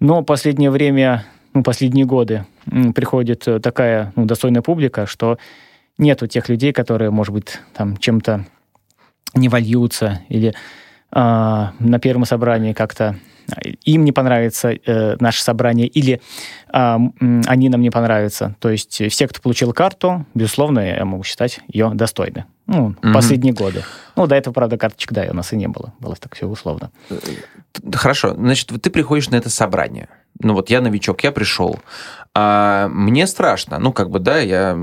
[0.00, 2.46] Но последнее время ну, последние годы
[2.94, 5.38] приходит э, такая ну, достойная публика, что
[5.98, 8.46] нету тех людей, которые, может быть, там чем-то
[9.34, 10.54] не вольются или э,
[11.12, 13.16] на первом собрании как-то
[13.84, 16.20] им не понравится э, наше собрание или
[16.72, 16.96] э,
[17.46, 18.56] они нам не понравятся.
[18.60, 22.44] То есть все, кто получил карту, безусловно, я могу считать ее достойной.
[22.66, 23.12] Ну, mm-hmm.
[23.12, 23.82] последние годы.
[24.16, 25.92] Ну, до этого, правда, карточек, да, у нас и не было.
[25.98, 26.90] Было так все условно.
[27.10, 27.16] Э,
[27.94, 28.34] хорошо.
[28.34, 30.08] Значит, ты приходишь на это собрание
[30.40, 31.80] ну вот я новичок, я пришел,
[32.34, 34.76] а мне страшно, ну как бы, да, я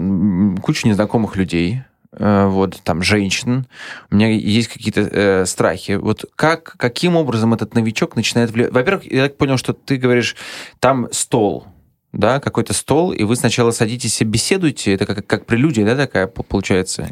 [0.62, 1.81] куча незнакомых людей,
[2.12, 3.65] э, вот, там, женщин,
[4.12, 5.93] у меня есть какие-то э, страхи.
[5.93, 8.71] Вот как, каким образом этот новичок начинает влиять?
[8.71, 10.35] Во-первых, я так понял, что ты говоришь,
[10.79, 11.65] там стол,
[12.13, 16.27] да, какой-то стол, и вы сначала садитесь и беседуете, это как, как прелюдия, да, такая
[16.27, 17.09] получается?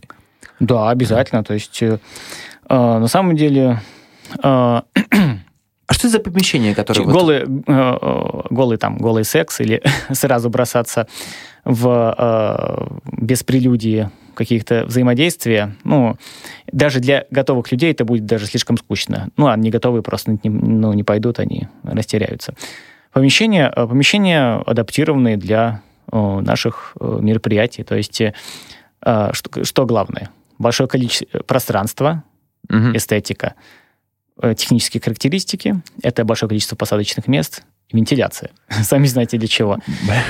[0.59, 1.99] Да, обязательно, то есть э,
[2.69, 3.81] э на самом деле...
[4.43, 4.81] Э,
[5.87, 7.05] а что это за помещение, которое...
[7.05, 7.63] Голый, вот...
[7.67, 11.07] Э, э, голый, там, голый секс или сразу бросаться
[11.63, 16.17] в э, без прелюдии каких-то взаимодействия, ну,
[16.71, 19.29] даже для готовых людей это будет даже слишком скучно.
[19.37, 22.53] Ну, а не готовые просто не, ну, не пойдут, они растеряются.
[23.13, 27.83] Помещения, э, помещения адаптированные для э, наших мероприятий.
[27.83, 28.33] То есть, э,
[29.31, 30.31] что, что главное?
[30.59, 32.23] Большое количество пространства,
[32.69, 32.91] угу.
[32.93, 33.53] эстетика–
[34.55, 35.81] технические характеристики.
[36.03, 38.51] Это большое количество посадочных мест, вентиляция.
[38.69, 39.79] Сами знаете для чего.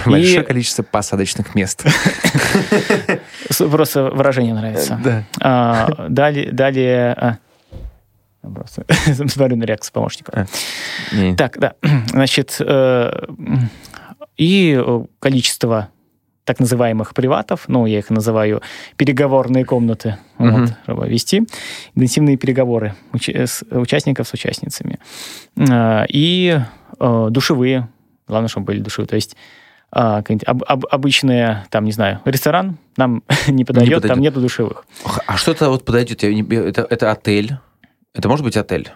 [0.05, 0.43] Большое и...
[0.43, 1.83] количество посадочных мест.
[3.57, 4.99] Просто выражение нравится.
[5.03, 5.23] Да.
[5.39, 6.51] А, далее...
[6.51, 7.37] далее а,
[8.53, 8.85] Просто
[9.27, 10.47] смотрю на реакцию помощника.
[11.11, 11.73] А, так, да.
[12.07, 13.11] Значит, э,
[14.37, 14.81] и
[15.19, 15.89] количество
[16.47, 18.61] так называемых приватов, ну, я их называю
[18.95, 20.49] переговорные комнаты, угу.
[20.49, 21.43] вот, чтобы вести
[21.93, 24.97] интенсивные переговоры уч- с, участников с участницами.
[25.57, 26.57] Э, и
[26.99, 27.89] э, душевые,
[28.29, 29.35] главное, чтобы были душевые, то есть
[29.91, 34.39] а, об, об, обычные, там, не знаю, ресторан нам не подойдет, не подойдет, там нету
[34.39, 34.85] душевых.
[35.25, 36.23] А что-то вот подойдет?
[36.23, 37.57] Это, это отель?
[38.13, 38.91] Это может быть отель?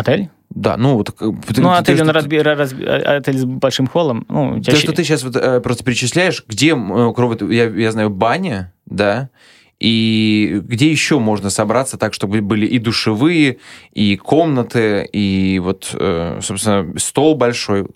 [0.00, 0.30] Отель?
[0.50, 1.14] Да, ну вот.
[1.20, 4.26] Ну, ты, отель, ты, он разби, разби, а, отель с большим холлом.
[4.28, 4.60] Ну.
[4.60, 8.72] То, что ты сейчас вот, э, просто перечисляешь, где, э, кроме, я, я знаю, баня,
[8.86, 9.30] да,
[9.78, 13.58] и где еще можно собраться так, чтобы были и душевые,
[13.92, 17.86] и комнаты, и вот, э, собственно, стол большой.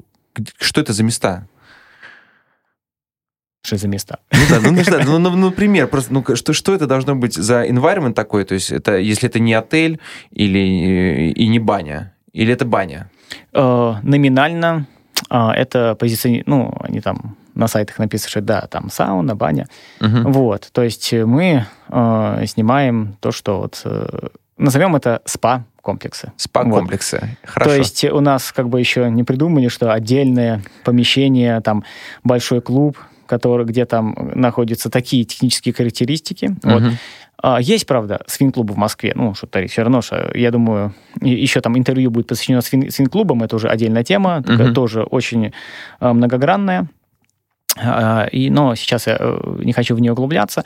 [0.58, 1.48] Что это за места?
[3.64, 4.18] Что за места?
[4.30, 7.64] Ну да, ну, ну, ну, ну, например, просто, ну, что, что это должно быть за
[7.64, 8.44] environment такой?
[8.44, 10.00] То есть, это, если это не отель
[10.30, 13.10] или и не баня, или это баня?
[13.54, 14.86] Э, номинально
[15.30, 19.66] э, это позиция, ну, они там на сайтах написано, что да, там сауна, баня.
[20.02, 20.30] Угу.
[20.30, 26.32] Вот, то есть мы э, снимаем то, что вот, э, назовем это спа, комплексы.
[26.36, 27.50] Спа-комплексы, вот.
[27.50, 27.70] хорошо.
[27.70, 31.82] То есть у нас как бы еще не придумали, что отдельное помещение, там
[32.24, 36.56] большой клуб, который, где там находятся такие технические характеристики.
[36.62, 36.72] Угу.
[36.72, 36.82] Вот.
[37.42, 41.76] А, есть, правда, свин-клуб в Москве, ну, что-то все равно, что, я думаю, еще там
[41.76, 44.72] интервью будет посвящено свин- свин-клубам, это уже отдельная тема, угу.
[44.72, 45.52] тоже очень
[46.00, 46.88] а, многогранная.
[47.76, 50.64] А, и, но сейчас я э, не хочу в нее углубляться.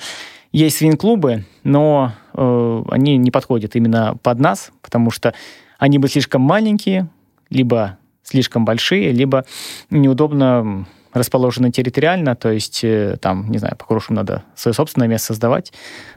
[0.53, 5.35] Есть свин-клубы, но э, они не подходят именно под нас, потому что
[5.79, 7.09] они бы слишком маленькие,
[7.51, 9.45] либо слишком большие, либо
[9.91, 15.73] неудобно расположены территориально, то есть э, там, не знаю, по-хорошему надо свое собственное место создавать,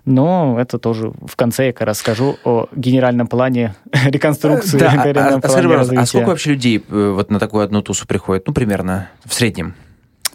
[0.05, 3.75] но это тоже в конце я расскажу о генеральном плане
[4.05, 4.77] реконструкции.
[4.77, 8.07] Да, а, а, а, скажи, а сколько вообще людей э, вот на такую одну тусу
[8.07, 8.47] приходит?
[8.47, 9.75] Ну, примерно, в среднем.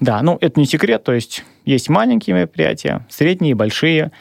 [0.01, 4.12] Да, ну это не секрет, то есть есть маленькие мероприятия, средние, большие.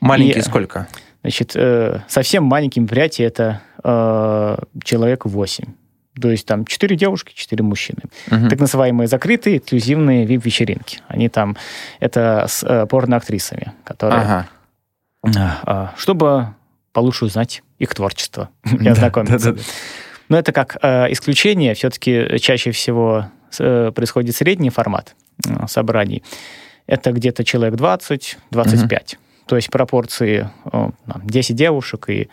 [0.00, 0.88] Маленькие и, сколько?
[1.22, 5.64] Значит, э, совсем маленькие мероприятия это э, человек 8.
[6.20, 7.98] То есть там 4 девушки, 4 мужчины.
[8.30, 8.48] Угу.
[8.48, 11.00] Так называемые закрытые, эксклюзивные вип-вечеринки.
[11.08, 11.56] Они там,
[12.00, 14.46] это с э, порно-актрисами, которые...
[15.24, 15.58] Ага.
[15.66, 16.54] Э, чтобы
[16.92, 18.48] получше узнать их творчество
[18.80, 19.56] и ознакомиться.
[20.28, 23.26] Но это как э, исключение, все-таки чаще всего
[23.58, 25.14] э, происходит средний формат
[25.46, 26.22] э, собраний.
[26.86, 28.36] Это где-то человек 20-25.
[28.52, 29.02] Угу.
[29.46, 30.90] То есть пропорции э,
[31.24, 32.28] 10 девушек и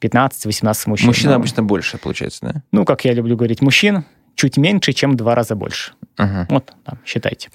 [0.00, 1.06] 15-18 мужчин.
[1.06, 1.36] Мужчин но...
[1.36, 2.62] обычно больше, получается, да?
[2.72, 4.04] Ну, как я люблю говорить, мужчин
[4.34, 5.92] чуть меньше, чем в два раза больше.
[6.16, 6.46] Uh-huh.
[6.48, 7.50] Вот, там, считайте.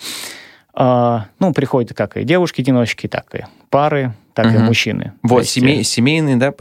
[0.74, 4.56] А, ну, приходят как и девушки-одиночки, так и пары, так uh-huh.
[4.56, 5.14] и мужчины.
[5.24, 6.54] Вот, есть, семей, семейные, да,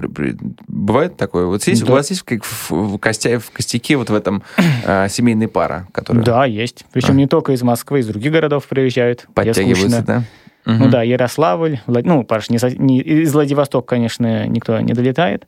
[0.66, 1.46] бывает такое?
[1.46, 1.92] Вот здесь да.
[1.92, 4.42] у вас есть как в, в, костя, в костяке вот в этом
[4.84, 6.24] э, семейные пара, которые...
[6.24, 6.84] Да, есть.
[6.92, 7.18] Причем uh-huh.
[7.18, 9.26] не только из Москвы, из других городов приезжают.
[9.34, 10.24] Подтягиваются, да?
[10.68, 10.76] Угу.
[10.76, 12.04] Ну да, Ярославль, Влад...
[12.04, 15.46] ну, Паш, не, не, из Владивостока, конечно, никто не долетает.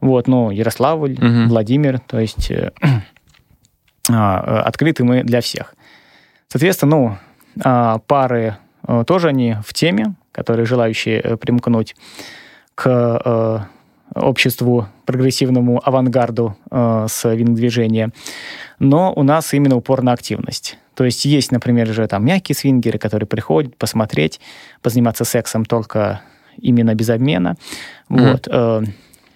[0.00, 1.48] Вот, но Ярославль, угу.
[1.48, 2.70] Владимир, то есть э,
[4.10, 5.74] а, открыты мы для всех.
[6.48, 7.18] Соответственно, ну,
[7.64, 11.96] а, пары э, тоже они в теме, которые желающие э, примкнуть
[12.74, 12.86] к
[13.24, 13.58] э,
[14.14, 18.10] обществу, прогрессивному авангарду э, с винг-движения.
[18.78, 20.78] Но у нас именно упор на активность.
[20.94, 24.40] То есть есть, например, же там мягкие свингеры, которые приходят посмотреть,
[24.82, 26.22] позаниматься сексом только
[26.58, 27.56] именно без обмена.
[28.08, 28.32] Mm-hmm.
[28.32, 28.48] Вот.
[28.50, 28.82] Э,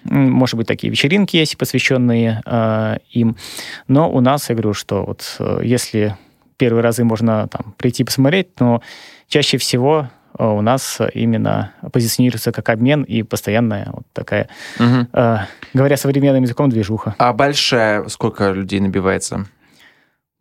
[0.05, 3.37] может быть, такие вечеринки есть, посвященные э, им.
[3.89, 6.17] Но у нас, я говорю, что вот э, если
[6.57, 8.83] первые разы можно там прийти посмотреть, но
[9.29, 15.07] чаще всего у нас именно позиционируется как обмен и постоянная вот такая, угу.
[15.13, 15.39] э,
[15.73, 17.15] говоря современным языком, движуха.
[17.19, 19.47] А большая сколько людей набивается?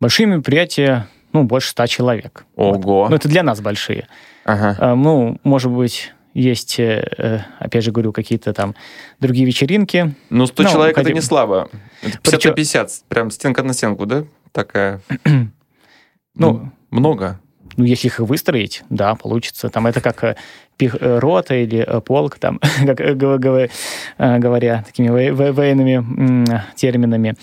[0.00, 2.44] Большие мероприятия, ну, больше ста человек.
[2.56, 2.78] Ого.
[2.78, 3.10] Вот.
[3.10, 4.08] Ну, это для нас большие.
[4.44, 4.76] Ага.
[4.78, 8.74] А, ну, может быть, есть, э, опять же говорю, какие-то там
[9.20, 10.14] другие вечеринки.
[10.30, 11.12] Ну, 100 ну, человек хотим...
[11.12, 11.68] это не слабо.
[12.02, 12.50] Это 50 Причем...
[12.50, 14.24] на 50, прям стенка на стенку, да?
[14.52, 15.00] Такая.
[16.34, 17.40] ну, много.
[17.76, 19.68] Ну, если их выстроить, да, получится.
[19.68, 20.36] Там это как э,
[20.76, 26.44] пих, рота или полк, там, как говоря такими военными
[26.76, 27.34] терминами.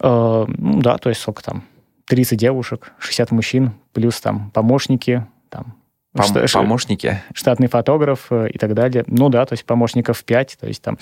[0.00, 0.46] Ну,
[0.80, 1.64] да, то есть сколько там?
[2.06, 5.74] 30 девушек, 60 мужчин, плюс там помощники, там
[6.14, 7.20] Пом- помощники?
[7.32, 9.04] Штатный фотограф э, и так далее.
[9.08, 10.96] Ну да, то есть помощников 5, то есть там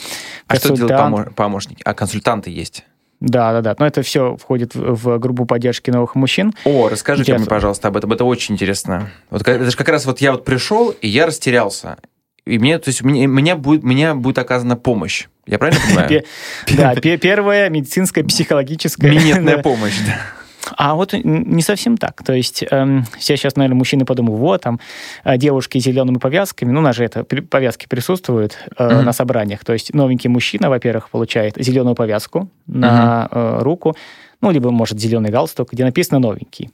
[0.47, 1.83] А что делают помо- помощники?
[1.85, 2.87] А консультанты есть?
[3.23, 3.77] Да, да, да.
[3.79, 6.53] Но это все входит в, группу поддержки новых мужчин.
[6.65, 8.13] О, расскажите мне, пожалуйста, об этом.
[8.13, 9.11] Это очень интересно.
[9.31, 11.99] Вот это же как раз вот я вот пришел, и я растерялся.
[12.45, 15.29] И мне, то есть, мне, меня, будет, меня будет оказана помощь.
[15.47, 16.25] Я правильно понимаю?
[16.77, 19.09] Да, первая медицинская, психологическая.
[19.09, 20.19] Минетная помощь, да.
[20.77, 22.23] А вот не совсем так.
[22.23, 24.81] То есть э, все сейчас, наверное, мужчины подумают, вот, там,
[25.25, 29.03] э, девушки с зелеными повязками, ну, у нас же это, повязки присутствуют э, mm-hmm.
[29.03, 29.65] на собраниях.
[29.65, 33.59] То есть новенький мужчина, во-первых, получает зеленую повязку на mm-hmm.
[33.59, 33.97] э, руку,
[34.41, 36.71] ну, либо, может, зеленый галстук, где написано «новенький».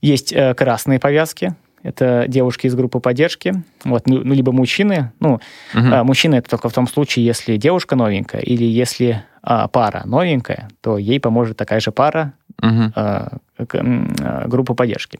[0.00, 5.12] Есть э, красные повязки, это девушки из группы поддержки, вот, ну, ну либо мужчины.
[5.20, 5.40] Ну, угу.
[5.74, 10.68] а, мужчина это только в том случае, если девушка новенькая или если а, пара новенькая,
[10.80, 12.92] то ей поможет такая же пара угу.
[12.94, 15.18] а, а, группы поддержки.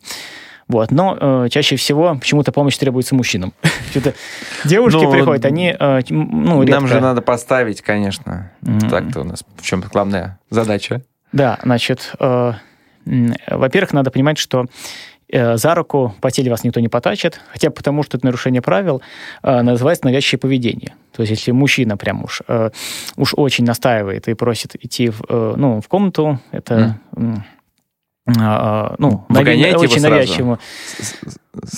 [0.71, 0.93] Вот.
[0.93, 3.53] Но э, чаще всего почему-то помощь требуется мужчинам.
[4.65, 6.81] Девушки ну, приходят, они э, ну, редко...
[6.81, 8.53] Нам же надо поставить, конечно.
[8.63, 8.89] Mm-hmm.
[8.89, 11.03] Так-то у нас в чем главная задача.
[11.33, 12.53] Да, значит, э,
[13.05, 14.67] во-первых, надо понимать, что
[15.33, 19.03] за руку по теле вас никто не потачит, хотя потому что это нарушение правил
[19.43, 20.95] э, называется навязчивое поведение.
[21.13, 22.71] То есть если мужчина прям уж, э,
[23.17, 26.99] уж очень настаивает и просит идти в, ну, в комнату, это...
[27.15, 27.41] Mm.
[28.99, 30.59] ну, Выгоняете нави- очень навязчиво.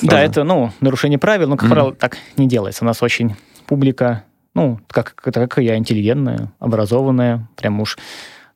[0.02, 1.72] Да, это, ну, нарушение правил, но, как mm.
[1.72, 2.84] правило, так не делается.
[2.84, 3.36] У нас очень
[3.66, 7.96] публика, ну, как, как я, интеллигентная, образованная, прям уж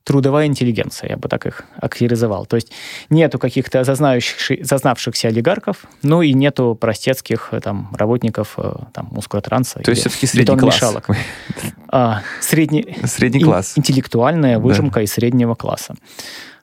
[0.07, 2.47] трудовая интеллигенция, я бы так их охарактеризовал.
[2.47, 2.73] То есть
[3.11, 9.81] нету каких-то зазнавшихся олигархов, ну и нету простецких э, там, работников э, там, мускулотранса.
[9.81, 10.95] То есть все-таки средний класс.
[11.88, 13.73] А, средний, средний класс.
[13.77, 15.03] Интеллектуальная выжимка да.
[15.03, 15.97] из среднего класса.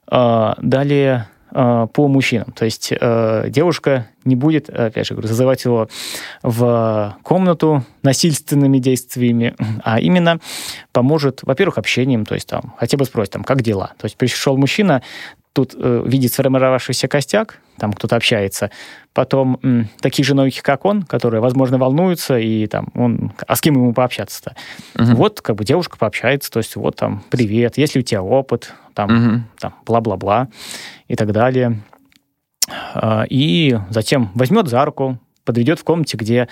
[0.08, 2.52] А, далее Э, по мужчинам.
[2.54, 5.88] То есть э, девушка не будет, опять же, говорю, зазывать его
[6.42, 10.40] в комнату насильственными действиями, а именно
[10.94, 13.92] поможет, во-первых, общением, то есть там хотя бы спросит, там, как дела.
[14.00, 15.04] То есть пришел мужчина,
[15.54, 18.72] тут э, видит сформировавшийся костяк, там кто-то общается,
[19.14, 23.62] потом м, таких же новеньких, как он, которые, возможно, волнуются, и там он, а с
[23.62, 24.56] кем ему пообщаться-то?
[24.96, 25.16] Угу.
[25.16, 28.74] Вот как бы девушка пообщается, то есть вот там, привет, есть ли у тебя опыт,
[28.96, 29.42] там, угу.
[29.60, 30.48] там, бла-бла-бла
[31.08, 31.80] и так далее.
[32.96, 36.48] А, и затем возьмет за руку, подведет в комнате, где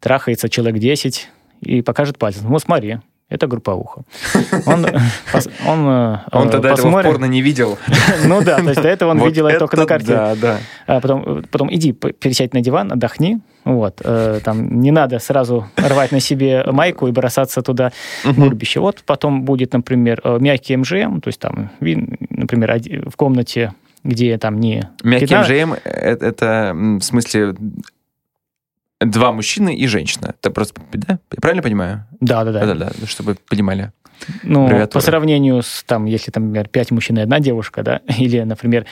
[0.00, 1.28] трахается человек 10,
[1.60, 2.48] и покажет пальцем.
[2.48, 2.98] Вот смотри,
[3.30, 4.02] это групповуха.
[4.66, 4.86] Он,
[5.66, 5.88] он,
[6.32, 7.00] он э, тогда посмотрит...
[7.00, 7.78] этого порно не видел.
[8.26, 10.08] Ну да, то есть до этого он видел это только на карте.
[10.08, 10.58] Да, да.
[10.86, 13.40] А потом, потом иди, пересядь на диван, отдохни.
[13.64, 17.92] Вот, э, там не надо сразу рвать на себе майку и бросаться туда
[18.24, 18.80] в гурбище.
[18.80, 24.58] Вот потом будет, например, э, мягкий МЖМ, то есть там, например, в комнате где там
[24.58, 24.88] не...
[25.02, 27.54] Мягкий МЖМ это, это в смысле
[29.00, 30.34] два мужчины и женщина.
[30.40, 31.18] Это просто, да?
[31.32, 32.06] Я правильно понимаю?
[32.20, 32.66] Да, да, да.
[32.66, 33.92] Да, да, чтобы понимали.
[34.42, 38.40] Ну, по сравнению с, там, если, там, например, пять мужчин и одна девушка, да, или,
[38.40, 38.86] например,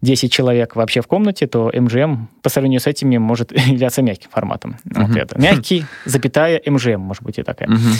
[0.00, 4.76] 10 человек вообще в комнате, то МЖМ по сравнению с этими может являться мягким форматом.
[4.84, 5.06] Uh-huh.
[5.06, 5.40] Вот это.
[5.40, 7.96] Мягкий, запятая, МЖМ, может быть, и такая uh-huh.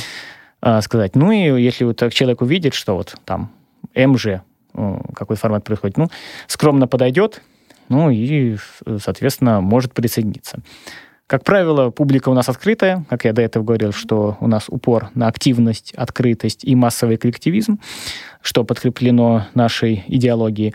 [0.61, 1.15] а, сказать.
[1.15, 3.53] Ну, и если вот так человек увидит, что вот там
[3.95, 4.43] МЖ,
[5.15, 6.09] какой формат происходит, ну,
[6.49, 7.41] скромно подойдет,
[7.89, 8.57] ну, и,
[8.99, 10.59] соответственно, может присоединиться.
[11.33, 15.09] Как правило, публика у нас открытая, как я до этого говорил, что у нас упор
[15.15, 17.81] на активность, открытость и массовый коллективизм,
[18.43, 20.75] что подкреплено нашей идеологией.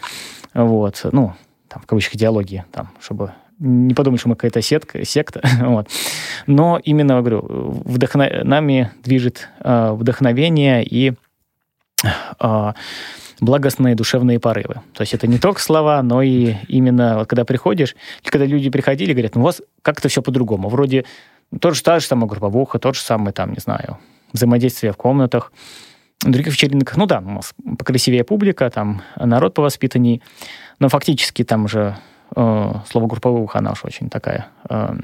[0.56, 1.34] Вот, ну,
[1.68, 5.44] там, в кавычках идеологии, там, чтобы не подумали, что мы какая-то сетка, секта.
[5.62, 5.90] вот.
[6.48, 7.46] Но именно, говорю,
[7.86, 8.28] вдохно...
[8.44, 11.14] нами движет э, вдохновение и
[12.40, 12.74] э,
[13.40, 14.82] благостные душевные порывы.
[14.94, 19.14] То есть это не только слова, но и именно вот когда приходишь, когда люди приходили,
[19.14, 20.70] говорят, ну у вас как-то все по-другому.
[20.70, 21.06] Вроде
[21.62, 23.98] тот же, та же самая групповуха, тот же самый, там, не знаю,
[24.34, 25.52] взаимодействие в комнатах.
[26.24, 30.24] На других вечеринках, ну да, у нас покрасивее публика, там народ повоспитанней,
[30.80, 31.96] но фактически там же
[32.36, 34.96] э, слово групповуха, она уж очень такая, э,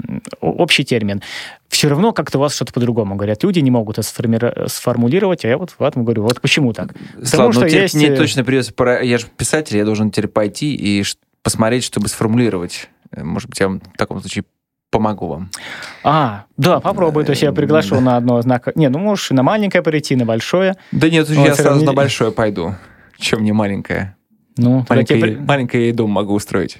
[0.42, 1.22] общий термин.
[1.68, 3.44] Все равно как-то у вас что-то по-другому говорят.
[3.44, 6.94] Люди не могут это сформулировать, а я вот в этом говорю, вот почему так?
[7.20, 7.96] Потому ну, что есть...
[7.96, 11.04] Мне э, точно придется, я же писатель, я должен теперь пойти и
[11.42, 12.90] посмотреть, чтобы сформулировать.
[13.16, 14.46] Может быть, я в таком случае
[14.94, 15.50] помогу вам.
[16.04, 17.26] А, да, попробуй.
[17.26, 18.72] То есть я приглашу на одно знако.
[18.76, 20.76] Не, ну можешь на маленькое прийти, на большое.
[20.92, 22.76] Да нет, я сразу на большое пойду.
[23.18, 24.16] Чем не маленькое?
[24.58, 25.38] Ну, маленькое,
[25.68, 25.90] тебе...
[25.90, 26.78] и дом могу устроить.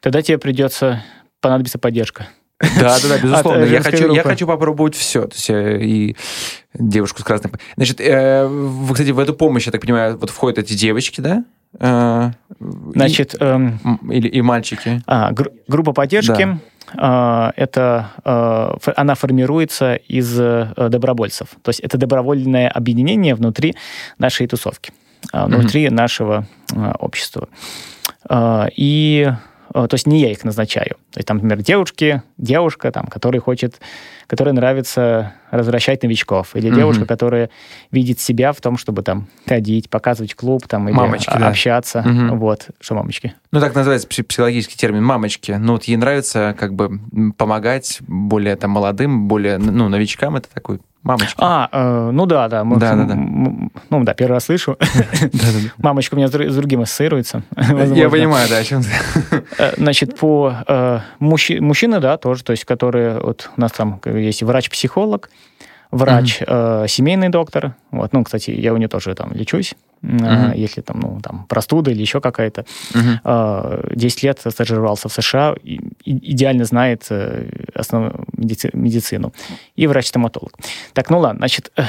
[0.00, 1.02] Тогда тебе придется
[1.40, 2.28] понадобится поддержка.
[2.60, 3.64] Да, да, да, безусловно.
[3.64, 5.26] я, хочу, я хочу попробовать все.
[5.26, 6.16] То есть, э, и
[6.74, 7.52] девушку с красным...
[7.76, 11.44] Значит, э, вы, кстати, в эту помощь, я так понимаю, вот входят эти девочки, да?
[11.78, 13.34] Э, Значит...
[13.34, 15.02] И, эм, или, и мальчики.
[15.06, 16.58] А, гр- группа поддержки.
[16.94, 17.52] Да.
[17.56, 21.48] Э, это, э, она формируется из э, добровольцев.
[21.62, 23.74] То есть это добровольное объединение внутри
[24.18, 24.92] нашей тусовки.
[25.32, 25.94] Внутри mm-hmm.
[25.94, 27.48] нашего а, общества.
[28.28, 29.30] А, и
[29.72, 30.96] то есть не я их назначаю.
[31.12, 33.80] То есть там, например, девушки, девушка, там, которая хочет
[34.30, 36.76] которой нравится развращать новичков, или угу.
[36.76, 37.50] девушка, которая
[37.90, 41.48] видит себя в том, чтобы там ходить, показывать клуб, там, или мамочки, да.
[41.48, 41.98] общаться.
[41.98, 42.36] Угу.
[42.36, 43.34] Вот, что мамочки.
[43.50, 45.50] Ну, так называется психологический термин «мамочки».
[45.50, 47.00] Ну, вот ей нравится как бы
[47.36, 51.34] помогать более там молодым, более, ну, новичкам, это такой Мамочка.
[51.38, 52.62] А, э, ну да, да.
[52.62, 53.14] Мы, да, да, да.
[53.14, 54.76] Ну да, первый раз слышу.
[55.78, 57.42] Мамочка у меня с другим ассоциируется.
[57.56, 58.90] Я понимаю, да, о чем ты.
[59.56, 64.42] Э, значит, по э, мужчины, да, тоже, то есть, которые, вот у нас там есть
[64.42, 65.30] врач-психолог,
[65.90, 66.84] врач, mm-hmm.
[66.84, 67.74] э, семейный доктор.
[67.90, 71.90] Вот, ну, кстати, я у нее тоже там лечусь, э, если там, ну, там, простуда
[71.90, 72.64] или еще какая-то.
[73.24, 77.48] Э, 10 лет стажировался в США, и, и, идеально знает э,
[78.36, 79.32] медици- медицину.
[79.76, 80.52] И врач-стоматолог.
[80.92, 81.82] Так, ну ладно, значит, э,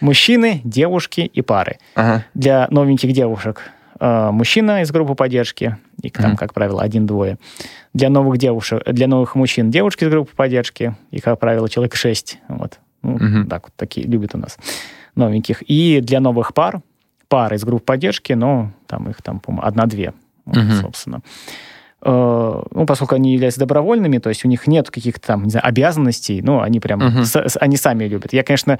[0.00, 1.78] мужчины, девушки и пары.
[1.94, 2.20] Uh-huh.
[2.34, 6.36] Для новеньких девушек э, мужчина из группы поддержки, и там, mm-hmm.
[6.36, 7.38] как правило, один-двое.
[7.94, 12.38] Для новых девушек, для новых мужчин девушки из группы поддержки, и, как правило, человек шесть.
[12.48, 12.80] Вот.
[13.02, 13.48] Ну, угу.
[13.48, 14.58] Так вот такие любят у нас
[15.14, 15.62] новеньких.
[15.62, 16.80] И для новых пар,
[17.28, 20.14] пары из групп поддержки, но там их там, по-моему, одна-две,
[20.46, 20.72] угу.
[20.80, 21.20] собственно.
[22.02, 25.66] Э, ну, поскольку они являются добровольными, то есть у них нет каких-то там, не знаю,
[25.66, 27.24] обязанностей, ну, они прям, угу.
[27.24, 28.32] с, они сами любят.
[28.32, 28.78] Я, конечно,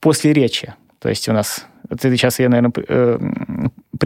[0.00, 3.18] после речи, то есть у нас, это сейчас я, наверное, э,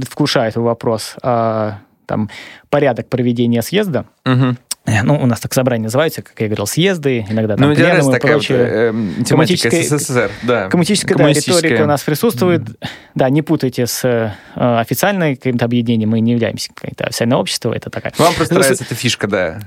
[0.01, 2.31] предвкушаю этот вопрос, а, там,
[2.71, 4.57] порядок проведения съезда, угу.
[5.05, 8.21] Ну, у нас так собрание называется, как я говорил, съезды, иногда там ну, пленумы и
[8.21, 8.93] прочее.
[8.93, 10.69] Вот, э, тематика СССР, да.
[10.69, 12.63] Коммунистическая, да, риторика у нас присутствует.
[12.63, 12.87] Mm.
[13.15, 17.91] Да, не путайте с э, официальной каким-то объединением, мы не являемся каким-то официальное общество, это
[17.91, 18.13] такая...
[18.19, 19.61] Вам просто ну, нравится эта фишка, да.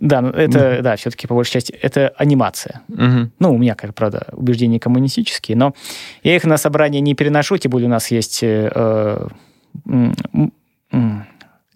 [0.00, 0.82] Да, ну, это, mm.
[0.82, 2.82] да, все-таки по большей части, это анимация.
[2.88, 3.30] Mm-hmm.
[3.40, 5.74] Ну, у меня, как правда, убеждения коммунистические, но
[6.22, 9.26] я их на собрание не переношу, тем более у нас есть э,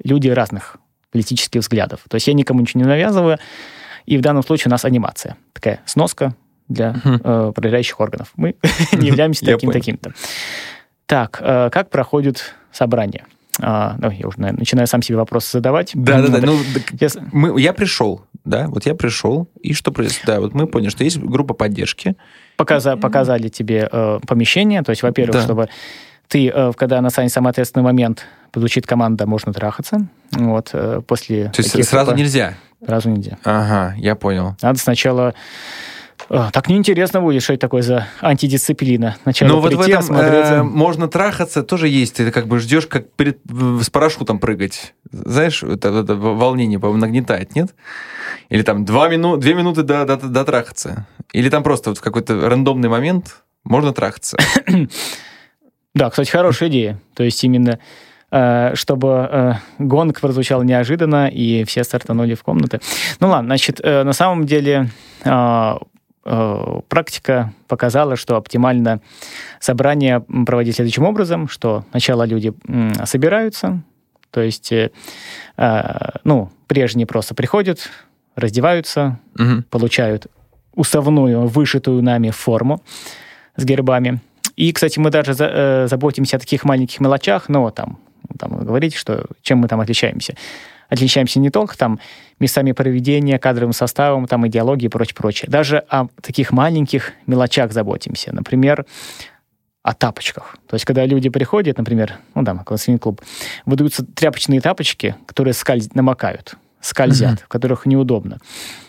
[0.03, 0.77] люди разных
[1.11, 2.01] политических взглядов.
[2.09, 3.39] То есть я никому ничего не навязываю,
[4.07, 5.37] и в данном случае у нас анимация.
[5.53, 6.35] Такая сноска
[6.69, 8.33] для э, проверяющих органов.
[8.37, 8.57] Мы
[8.93, 10.13] не являемся таким-таким-то.
[11.07, 13.25] Так, э, как проходит собрание?
[13.61, 15.91] А, ну, я уже наверное, начинаю сам себе вопросы задавать.
[15.95, 16.47] Да, да, да.
[16.47, 16.59] Ну,
[16.99, 17.09] я...
[17.33, 20.27] Мы, я пришел, да, вот я пришел, и что происходит?
[20.27, 22.17] Да, вот мы поняли, что есть группа поддержки.
[22.57, 25.43] Показа, показали тебе э, помещение, то есть, во-первых, да.
[25.43, 25.69] чтобы
[26.33, 28.25] ты, э, когда настанет самый ответственный момент,
[28.55, 30.07] звучит команда «можно трахаться».
[30.31, 32.55] Вот, э, после То есть сразу нельзя?
[32.83, 33.37] Сразу нельзя.
[33.45, 34.57] Ага, я понял.
[34.63, 35.35] Надо сначала
[36.31, 39.17] э, так неинтересно будет, что это такое за антидисциплина.
[39.25, 42.17] Сначала Но вот в этом э, можно трахаться, тоже есть.
[42.17, 43.39] Ты как бы ждешь, как перед,
[43.83, 44.95] с парашютом прыгать.
[45.11, 47.75] Знаешь, это, это волнение, нагнетает, нет?
[48.49, 51.07] Или там два мину, две минуты до, до, до трахаться.
[51.35, 54.39] Или там просто вот в какой-то рандомный момент можно трахаться.
[55.95, 56.99] Да, кстати, хорошая идея.
[57.15, 57.79] То есть именно
[58.31, 62.81] э, чтобы э, гонг прозвучал неожиданно, и все стартанули в комнаты.
[63.21, 64.89] Ну ладно, значит, э, на самом деле
[66.89, 69.01] практика показала, что оптимально
[69.59, 72.53] собрание проводить следующим образом, что сначала люди
[73.05, 73.83] собираются,
[74.31, 74.73] то есть,
[76.25, 77.91] ну, прежние просто приходят,
[78.37, 79.65] раздеваются, угу.
[79.69, 80.29] получают
[80.75, 82.83] уставную, вышитую нами форму
[83.57, 84.21] с гербами,
[84.57, 87.99] и, кстати, мы даже за, э, заботимся о таких маленьких мелочах, но там,
[88.39, 90.35] там говорите, что чем мы там отличаемся.
[90.89, 92.01] Отличаемся не только там
[92.39, 95.51] местами проведения, кадровым составом, там идеологией и прочее, прочее.
[95.51, 98.35] Даже о таких маленьких мелочах заботимся.
[98.35, 98.85] Например,
[99.83, 100.57] о тапочках.
[100.67, 102.55] То есть, когда люди приходят, например, ну да,
[103.01, 103.23] клуб,
[103.67, 105.93] выдаются тряпочные тапочки, которые скольз...
[105.95, 107.45] намокают, скользят, mm-hmm.
[107.45, 108.39] в которых неудобно.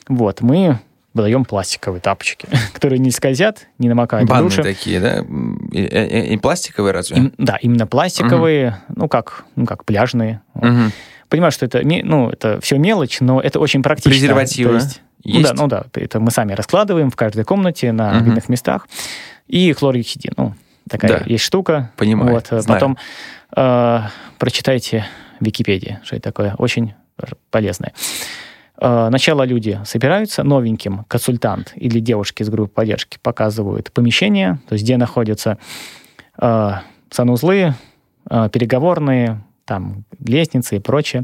[0.07, 0.79] Вот, мы
[1.13, 4.63] выдаем пластиковые тапочки, которые не скользят, не намокают Банные в душе.
[4.63, 5.23] такие, да?
[5.71, 7.17] И, и, и пластиковые разве?
[7.17, 9.01] Им, да, именно пластиковые, угу.
[9.01, 10.41] ну, как, ну, как пляжные.
[10.55, 10.91] Угу.
[11.29, 14.11] Понимаю, что это, ну, это все мелочь, но это очень практично.
[14.11, 15.01] Презервативы есть?
[15.23, 15.53] есть?
[15.53, 18.25] Ну, да, ну да, это мы сами раскладываем в каждой комнате на угу.
[18.25, 18.87] видных местах.
[19.47, 20.55] И хлоргексидин, ну,
[20.89, 21.23] такая да.
[21.25, 21.91] есть штука.
[21.97, 22.65] Понимаю, вот, знаю.
[22.67, 22.97] Потом
[23.55, 23.99] э,
[24.39, 25.05] прочитайте
[25.39, 26.93] в Википедии, что это такое, очень
[27.51, 27.93] полезное.
[28.79, 34.83] Э, Начало люди собираются, новеньким консультант или девушки из группы поддержки показывают помещение, то есть
[34.83, 35.57] где находятся
[36.39, 36.71] э,
[37.09, 37.75] санузлы,
[38.29, 41.23] э, переговорные, там лестницы и прочее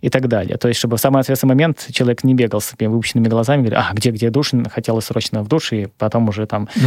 [0.00, 0.56] и так далее.
[0.56, 3.92] То есть, чтобы в самый ответственный момент человек не бегал с выпущенными глазами, говорит, а,
[3.92, 6.86] где, где душ, хотелось срочно в душ, и потом уже там угу.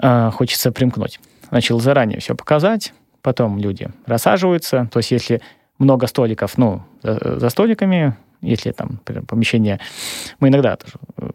[0.00, 1.20] э, хочется примкнуть.
[1.50, 5.40] Начал заранее все показать, потом люди рассаживаются, то есть, если
[5.78, 9.80] много столиков, ну, за, за столиками если там помещение...
[10.40, 11.30] Мы иногда тоже э,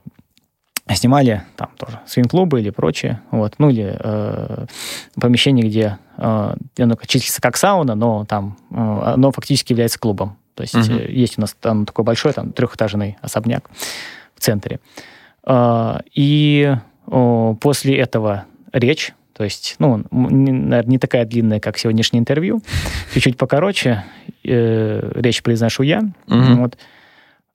[0.95, 4.65] снимали там тоже свин-клубы или прочее, вот, ну или э,
[5.19, 10.37] помещение, где э, оно числится как сауна, но там э, оно фактически является клубом.
[10.55, 11.11] То есть uh-huh.
[11.11, 13.69] есть у нас там такой большой там трехэтажный особняк
[14.35, 14.79] в центре.
[15.45, 16.75] Э, и
[17.05, 22.61] после этого речь, то есть, ну, наверное, не такая длинная, как сегодняшнее интервью,
[23.13, 24.03] чуть-чуть покороче.
[24.43, 26.01] Э, речь произношу я.
[26.27, 26.55] Угу.
[26.57, 26.77] Вот.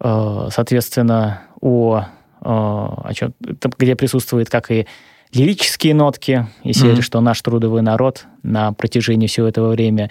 [0.00, 2.04] Э, соответственно, о,
[2.40, 3.32] о чем,
[3.78, 4.86] где присутствует как и
[5.32, 7.02] лирические нотки, если mm-hmm.
[7.02, 10.10] что наш трудовой народ на протяжении всего этого время,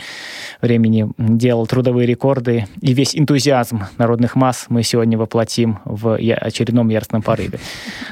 [0.62, 7.22] времени делал трудовые рекорды, и весь энтузиазм народных масс мы сегодня воплотим в очередном яростном
[7.22, 7.60] порыве.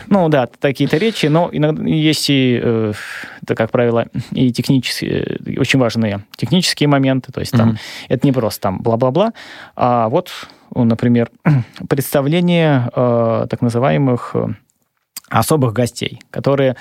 [0.08, 2.94] Ну да, такие-то речи, но иногда есть и, э,
[3.42, 8.06] это, как правило, и технические, очень важные технические моменты, то есть там mm-hmm.
[8.10, 9.34] это не просто там бла-бла-бла,
[9.76, 10.32] а вот,
[10.74, 11.30] например,
[11.90, 14.48] представление э, так называемых э,
[15.30, 16.76] особых гостей, которые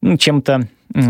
[0.00, 1.00] ну, чем-то э,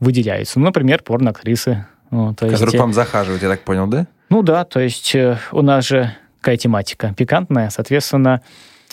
[0.00, 0.58] выделяются.
[0.58, 1.86] Ну, например, порноактрисы.
[2.10, 4.06] Ну, то Которые есть, к вам захаживают, я так понял, да?
[4.28, 8.42] Ну да, то есть э, у нас же какая тематика пикантная, соответственно,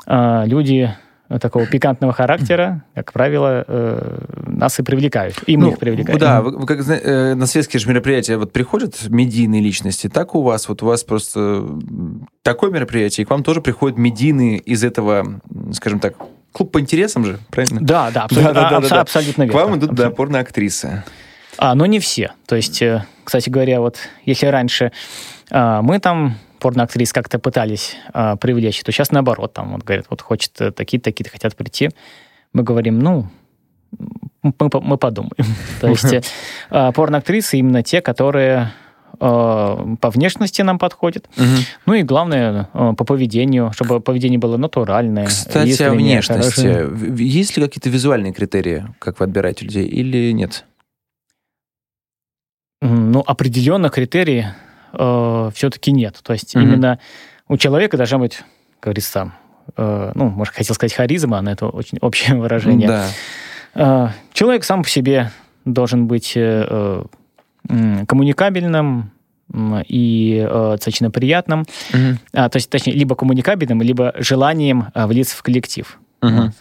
[0.06, 0.94] э, люди
[1.40, 5.36] такого пикантного характера, как правило, э, нас и привлекают.
[5.46, 6.18] И мы ну, их привлекаем.
[6.18, 10.42] Да, вы, вы как э, на светские же мероприятия вот приходят медийные личности, так у
[10.42, 11.66] вас, вот у вас просто
[12.42, 15.40] такое мероприятие, и к вам тоже приходят медийные из этого,
[15.72, 16.16] скажем так,
[16.52, 17.82] клуб по интересам же, правильно?
[17.82, 19.02] Да, да, абсолютно, да, да, да, да.
[19.02, 19.60] абсолютно верно.
[19.60, 20.10] К вам идут, абсолютно.
[20.10, 21.04] да, порноактрисы.
[21.58, 22.34] А, но не все.
[22.46, 24.92] То есть, э, кстати говоря, вот если раньше
[25.52, 30.22] а, мы там порноактрис как-то пытались а, привлечь, то сейчас наоборот, там вот говорят, вот
[30.22, 31.90] хочет э, такие-то, такие-то хотят прийти.
[32.54, 33.28] Мы говорим, ну,
[34.42, 35.32] мы, мы подумаем.
[35.82, 36.32] То есть
[36.70, 38.72] а, порноактрисы именно те, которые а,
[39.20, 41.30] по внешности нам подходит.
[41.36, 41.46] Угу.
[41.88, 45.26] Ну и главное, по поведению, чтобы поведение было натуральное.
[45.26, 46.62] Кстати, о внешности.
[46.62, 47.16] Хорошее.
[47.18, 50.66] Есть ли какие-то визуальные критерии, как вы отбираете людей, или нет?
[52.82, 54.48] Ну, определенно критерии
[54.94, 56.20] э, все-таки нет.
[56.24, 56.64] То есть угу.
[56.64, 57.00] именно
[57.48, 58.38] у человека должна быть,
[58.80, 59.34] как говорится,
[59.76, 62.88] э, ну, может, хотел сказать харизма, но это очень общее выражение.
[62.88, 63.06] Да.
[63.76, 65.32] Э, человек сам по себе
[65.66, 67.04] должен быть э, э,
[68.08, 69.12] коммуникабельным,
[69.88, 72.20] и э, достаточно приятным, угу.
[72.34, 76.00] а, то есть, точнее, либо коммуникабельным, либо желанием э, влиться в коллектив.
[76.22, 76.52] Вот.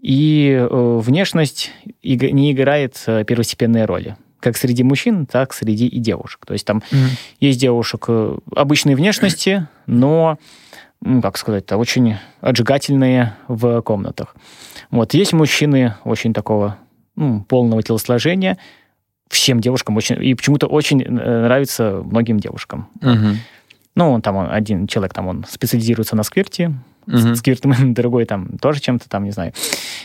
[0.00, 1.72] И э, внешность
[2.02, 6.44] не играет э, первостепенной роли как среди мужчин, так среди и девушек.
[6.44, 7.18] То есть там mm-hmm.
[7.38, 10.36] есть девушек э, обычной внешности, но,
[11.00, 14.34] ну, как сказать-то, очень отжигательные в комнатах.
[14.90, 16.76] Вот есть мужчины очень такого
[17.14, 18.58] ну, полного телосложения,
[19.32, 22.88] всем девушкам очень, и почему-то очень э, нравится многим девушкам.
[23.00, 23.36] Mm-hmm.
[23.94, 26.72] Ну, там он, один человек, там он специализируется на сквирте,
[27.06, 27.34] Угу.
[27.34, 29.52] Сквиртмен другой там тоже чем-то там, не знаю,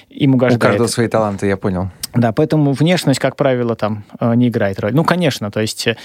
[0.10, 0.38] ему.
[0.38, 1.90] У каждого свои таланты, я понял.
[2.14, 4.96] Да, поэтому внешность, как правило, там э, не играет роль.
[4.96, 5.96] Ну, конечно, то есть э,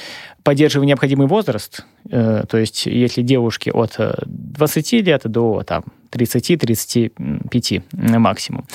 [0.43, 8.67] поддерживая необходимый возраст, э, то есть если девушке от 20 лет до там 30-35 максимум,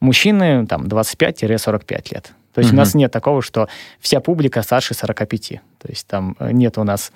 [0.00, 2.32] мужчины там 25-45 лет.
[2.54, 2.76] То есть угу.
[2.76, 3.68] у нас нет такого, что
[4.00, 5.48] вся публика старше 45.
[5.48, 7.12] То есть там нет у нас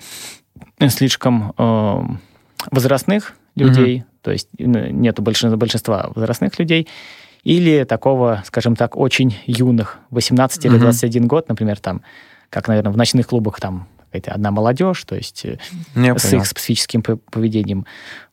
[0.89, 2.01] слишком э,
[2.71, 4.05] возрастных людей, угу.
[4.21, 6.87] то есть нету большинства, большинства возрастных людей,
[7.43, 10.73] или такого, скажем так, очень юных, 18 угу.
[10.73, 12.01] или 21 год, например, там,
[12.49, 15.59] как, наверное, в ночных клубах там какая-то одна молодежь, то есть э,
[15.95, 16.41] Я с понял.
[16.41, 17.85] их специфическим поведением.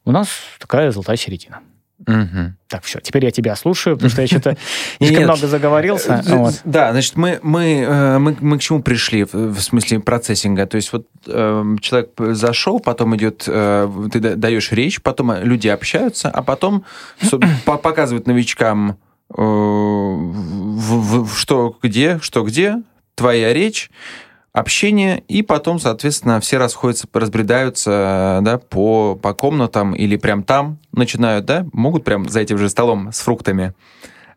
[0.05, 0.29] У нас
[0.59, 1.61] такая золотая середина.
[2.07, 2.53] Угу.
[2.69, 4.57] Так, все, теперь я тебя слушаю, потому что я что-то
[4.99, 6.23] слишком много заговорился.
[6.27, 6.61] Э, вот.
[6.65, 10.67] Да, значит, мы, мы, э, мы, мы к чему пришли в смысле процессинга?
[10.67, 16.29] То есть вот э, человек зашел, потом идет, э, ты даешь речь, потом люди общаются,
[16.31, 16.85] а потом
[17.65, 18.99] показывают новичкам,
[19.31, 19.43] э,
[20.75, 22.83] в, в, что где, что где,
[23.15, 23.91] твоя речь,
[24.55, 31.45] общение, и потом, соответственно, все расходятся, разбредаются да, по, по комнатам или прям там начинают,
[31.45, 33.75] да, могут прям за этим же столом с фруктами.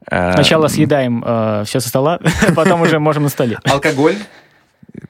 [0.09, 2.19] Э, Сначала съедаем э, все со стола,
[2.55, 3.59] потом уже можем на столе.
[3.63, 4.15] Алкоголь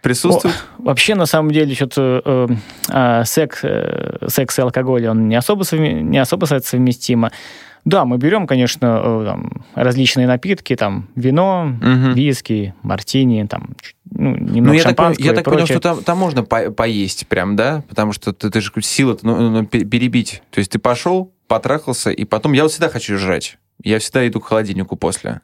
[0.02, 0.56] присутствует?
[0.78, 2.48] О, вообще, на самом деле, что-то э,
[2.90, 7.32] э, секс, э, секс и алкоголь, он не особо, не особо совместимо.
[7.88, 12.12] Да, мы берем, конечно, э, там, различные напитки, там, вино, угу.
[12.12, 13.70] виски, мартини, там,
[14.12, 17.28] ну, немного ну, я шампанского так, я так понял, что там, там можно по поесть
[17.28, 17.84] прям, да?
[17.88, 20.44] Потому что ты, ты же сила ну, ну, перебить.
[20.50, 22.52] То есть ты пошел, потрахался, и потом...
[22.52, 23.58] Я вот всегда хочу жрать.
[23.82, 25.40] Я всегда иду к холодильнику после.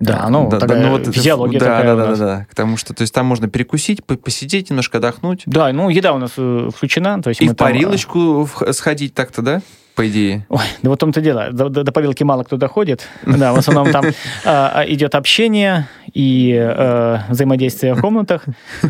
[0.00, 2.92] Да, ну, да, да, ну вот физиология да, такая да, да, да, да, потому что,
[2.92, 5.44] то есть там можно перекусить, посидеть, немножко отдохнуть.
[5.46, 7.68] Да, ну, еда у нас э, включена, то есть И в там...
[7.68, 9.62] парилочку сходить так-то, да?
[9.94, 10.46] По идее.
[10.48, 11.50] Ой, да вот в том-то дело.
[11.52, 13.06] До, до, до парилки мало кто доходит.
[13.26, 14.04] Да, в основном там
[14.44, 18.44] а, идет общение и а, взаимодействие в комнатах.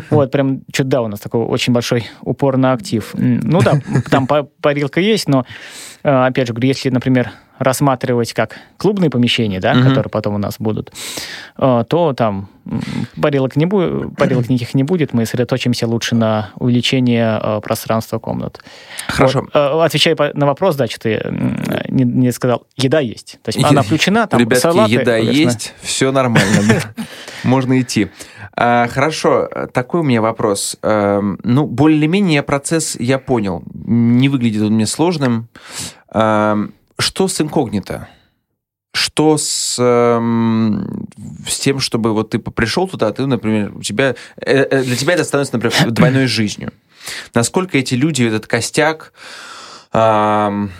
[0.09, 3.11] Вот, прям что-то да, у нас такой очень большой упор на актив.
[3.13, 5.45] Ну да, там парилка есть, но,
[6.03, 7.31] а, опять же, говорю, если, например,
[7.63, 9.89] рассматривать как клубные помещения, да, угу.
[9.89, 10.91] которые потом у нас будут,
[11.57, 12.49] э, то там
[13.21, 18.63] парилок, не будет, парилок никаких не будет, мы сосредоточимся лучше на увеличении э, пространства комнат.
[19.07, 19.41] Хорошо.
[19.41, 21.21] Вот, э, отвечая на вопрос, да, что ты
[21.89, 23.39] не, не сказал, еда есть.
[23.43, 25.31] То есть она включена, там Ребятки, салаты, еда конечно.
[25.31, 26.81] есть, все нормально,
[27.43, 28.09] можно идти.
[28.55, 30.77] А, хорошо, такой у меня вопрос.
[30.83, 33.63] Эм, ну, более-менее процесс я понял.
[33.73, 35.47] Не выглядит он мне сложным.
[36.97, 38.07] Что с инкогнито?
[38.93, 41.07] Что с, эм,
[41.47, 44.95] с тем, чтобы вот ты пришел туда, а ты, например, у тебя, э, э, для
[44.95, 46.71] тебя это становится, например, двойной жизнью.
[47.33, 49.13] Насколько эти люди, этот костяк,
[49.93, 50.71] эм,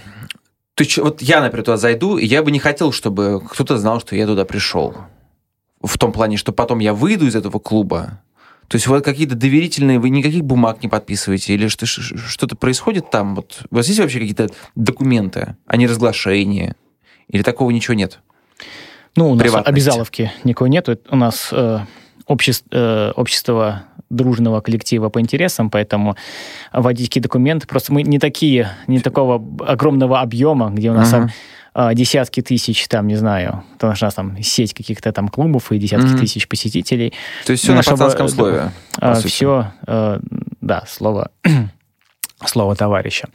[0.76, 4.16] ты, вот я, например, туда зайду, и я бы не хотел, чтобы кто-то знал, что
[4.16, 4.95] я туда пришел.
[5.82, 8.22] В том плане, что потом я выйду из этого клуба,
[8.68, 13.36] то есть вот какие-то доверительные, вы никаких бумаг не подписываете, или что, что-то происходит там?
[13.36, 16.76] Вот, у вас есть вообще какие-то документы, а не разглашения?
[17.28, 18.20] Или такого ничего нет?
[19.16, 20.89] Ну, у нас обязаловки никакой нет.
[21.09, 21.80] У нас э,
[22.26, 26.16] общество, э, общество дружного коллектива по интересам, поэтому
[26.72, 27.68] вводить какие документы.
[27.68, 29.36] Просто мы не такие, не такого
[29.66, 31.30] огромного объема, где у нас uh-huh.
[31.76, 35.80] А, десятки тысяч, там, не знаю, то у нас там сеть каких-то там клубов и
[35.80, 36.20] десятки mm-hmm.
[36.20, 37.14] тысяч посетителей.
[37.46, 38.72] То есть все на пацанском слове?
[39.00, 40.20] А, все, э,
[40.62, 41.32] да, слово,
[42.46, 43.28] слово товарища.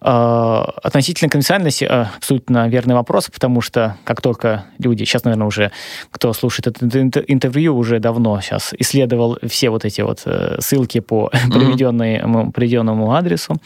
[0.00, 5.72] А, относительно конфиденциальности абсолютно верный вопрос, потому что как только люди, сейчас, наверное, уже
[6.10, 11.30] кто слушает это интервью, уже давно сейчас исследовал все вот эти вот э, ссылки по
[11.32, 12.52] mm-hmm.
[12.52, 13.56] приведенному адресу,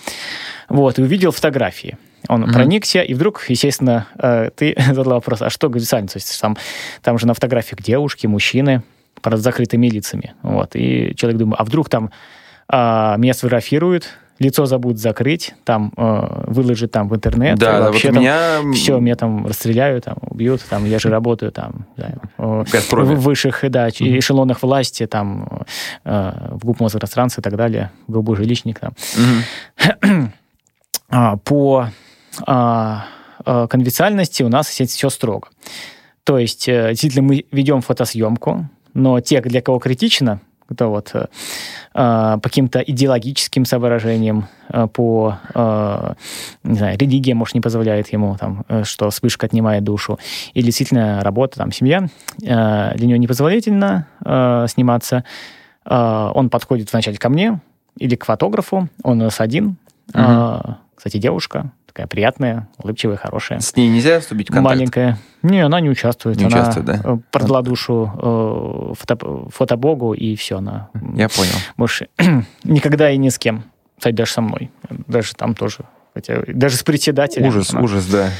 [0.69, 1.99] вот, и увидел фотографии.
[2.29, 2.53] Он mm-hmm.
[2.53, 6.09] проникся, и вдруг, естественно, э, ты задал вопрос, а что гомосексуально?
[6.09, 6.57] То есть там,
[7.03, 8.83] там же на фотографиях девушки, мужчины,
[9.21, 10.35] под закрытыми лицами.
[10.43, 10.75] Вот.
[10.75, 12.11] И человек думает, а вдруг там
[12.69, 14.09] а, меня сфотографируют,
[14.39, 17.59] лицо забудут закрыть, там э, выложить там в интернет.
[17.59, 18.73] Да, вообще вот там меня...
[18.73, 22.65] все, меня там расстреляют, там убьют, там я же работаю там да, в
[23.21, 24.19] высших да, mm-hmm.
[24.19, 25.65] эшелонах власти, там
[26.05, 28.93] э, в губмозпространстве и так далее, голубой жилищник там.
[30.01, 30.29] Mm-hmm.
[31.45, 31.91] по а, а,
[33.45, 35.49] конвенциальности у нас все строго.
[36.25, 41.27] То есть, э, действительно, мы ведем фотосъемку, но те, для кого критично, кто вот э,
[41.93, 44.49] а, по каким-то идеологическим соображениям,
[44.95, 45.37] по,
[46.65, 50.19] не знаю, религия, может, не позволяет ему, там, э, что вспышка отнимает душу,
[50.55, 52.09] или действительно работа, там, семья,
[52.39, 54.07] для него непозволительно
[54.69, 55.25] сниматься,
[55.85, 57.61] он подходит вначале ко мне
[57.99, 59.77] или к фотографу, он у нас один,
[60.15, 60.77] угу.
[61.03, 63.61] Кстати, девушка такая приятная, улыбчивая, хорошая.
[63.61, 64.77] С ней нельзя вступить в контакт?
[64.77, 65.19] Маленькая.
[65.43, 66.39] Не, она не участвует.
[66.39, 67.01] Не она участвует, да?
[67.05, 70.89] Э, продала душу э, фото, фотобогу, и все, она...
[71.15, 71.53] Я понял.
[71.77, 72.09] Больше
[72.65, 73.65] никогда и ни с кем.
[73.99, 74.71] Кстати, даже со мной.
[75.07, 75.85] Даже там тоже.
[76.15, 77.49] Хотя, даже с председателем.
[77.49, 78.31] Ужас, она, ужас, да.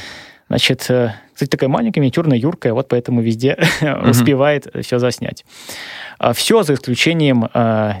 [0.47, 3.57] Значит, э, кстати, такая маленькая, миниатюрная, юркая, вот поэтому везде
[4.09, 5.45] успевает все заснять.
[6.17, 7.49] А все за исключением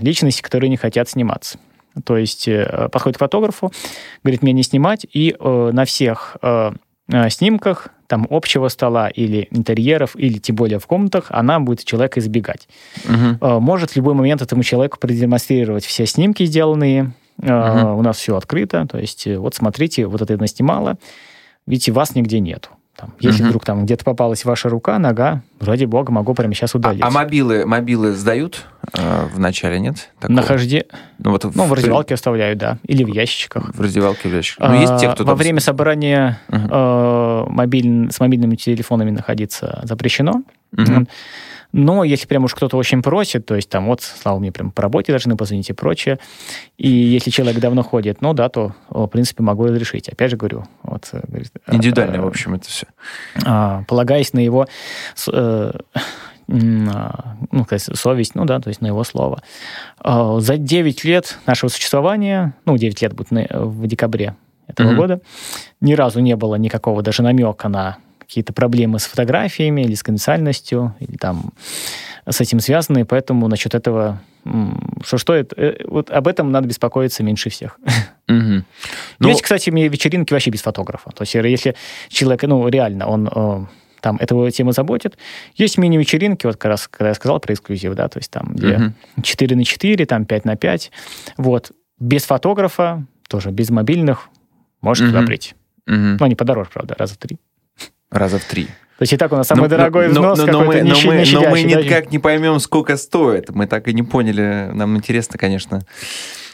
[0.01, 1.59] личностей, которые не хотят сниматься.
[2.05, 3.71] То есть э, подходит к фотографу,
[4.23, 6.71] говорит, мне не снимать, и э, на всех э,
[7.11, 12.19] э, снимках там общего стола или интерьеров, или тем более в комнатах, она будет человека
[12.19, 12.67] избегать.
[13.05, 13.45] Угу.
[13.45, 17.47] Э, может в любой момент этому человеку продемонстрировать все снимки сделанные, угу.
[17.47, 20.97] у нас все открыто, то есть э, вот смотрите, вот это наснимала,
[21.65, 22.69] видите, вас нигде нету.
[22.95, 23.49] Там, если угу.
[23.49, 27.01] вдруг там где-то попалась ваша рука, нога, ради бога, могу прямо сейчас удалить.
[27.01, 28.65] А, а мобилы, мобилы сдают
[28.95, 30.11] э, в начале, нет?
[30.19, 30.35] Такого?
[30.37, 30.85] Нахожде...
[31.17, 31.55] Ну, вот в...
[31.55, 32.77] ну, в раздевалке оставляют, да.
[32.83, 33.73] Или в ящичках.
[33.73, 34.69] В раздевалке, в ящиках.
[34.69, 35.37] Ну, есть те, кто Во там...
[35.39, 36.67] время собрания угу.
[36.69, 38.11] э, мобиль...
[38.11, 40.43] с мобильными телефонами находиться запрещено.
[40.77, 41.07] Угу.
[41.73, 44.83] Но если прям уж кто-то очень просит, то есть там вот, Слава, мне прям по
[44.83, 46.19] работе должны позвонить и прочее,
[46.77, 50.07] и если человек давно ходит, ну да, то, в принципе, могу разрешить.
[50.07, 51.09] Опять же говорю, вот...
[51.11, 52.85] Э, говорит, Индивидуально, а, в общем, это все.
[53.43, 54.67] А, полагаясь на его...
[55.31, 55.71] Э,
[56.45, 59.41] ну, сказать, совесть, ну да, то есть на его слово.
[59.97, 64.35] А, за 9 лет нашего существования, ну, 9 лет будет в декабре
[64.67, 64.95] этого mm-hmm.
[64.95, 65.21] года,
[65.81, 67.97] ни разу не было никакого даже намека на
[68.27, 71.53] какие-то проблемы с фотографиями или с конфиденциальностью, или там
[72.27, 74.21] с этим связанные, поэтому насчет этого
[75.03, 77.79] что что это, э, вот об этом надо беспокоиться меньше всех.
[78.27, 78.63] Угу.
[79.19, 81.11] Ну, Есть, кстати, вечеринки вообще без фотографа.
[81.11, 81.75] То есть если
[82.09, 83.65] человек, ну, реально, он э,
[84.01, 85.17] там этого тема заботит.
[85.55, 88.75] Есть мини-вечеринки, вот как раз, когда я сказал про эксклюзив, да, то есть там где
[88.75, 89.23] угу.
[89.23, 90.91] 4 на 4, там 5 на 5.
[91.37, 91.71] Вот.
[91.99, 94.29] Без фотографа, тоже без мобильных,
[94.81, 95.13] можешь угу.
[95.13, 95.53] туда прийти.
[95.87, 95.95] Угу.
[95.95, 97.37] Ну, они подороже, правда, раза в три.
[98.13, 98.65] Раза в три.
[98.97, 100.95] То есть и так у нас самый но, дорогой взнос но, но, но, мы, но,
[101.03, 103.49] мы, но мы никак не поймем, сколько стоит.
[103.49, 104.69] Мы так и не поняли.
[104.71, 105.81] Нам интересно, конечно.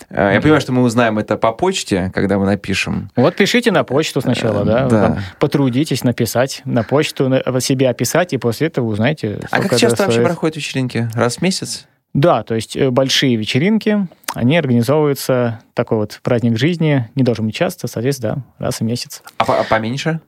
[0.10, 3.12] Э, я понимаю, что мы узнаем это по почте, когда мы напишем.
[3.16, 4.88] Вот пишите на почту сначала, да?
[4.88, 5.20] да.
[5.40, 7.30] Потрудитесь написать на почту,
[7.60, 9.40] себя описать, и после этого узнаете.
[9.52, 11.10] А как часто вообще проходят вечеринки?
[11.14, 11.88] Раз в месяц?
[12.14, 17.56] Да, то есть э, большие вечеринки, они организовываются, такой вот праздник жизни, не должен быть
[17.56, 19.22] часто, соответственно, да, раз в месяц.
[19.38, 20.20] А, а поменьше?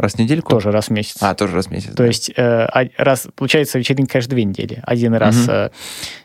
[0.00, 0.50] Раз в недельку?
[0.50, 1.16] Тоже раз в месяц.
[1.20, 1.90] А, тоже раз в месяц.
[1.90, 2.06] То да.
[2.06, 4.82] есть э, раз, получается, вечеринка, конечно, две недели.
[4.84, 5.52] Один раз угу.
[5.52, 5.70] э,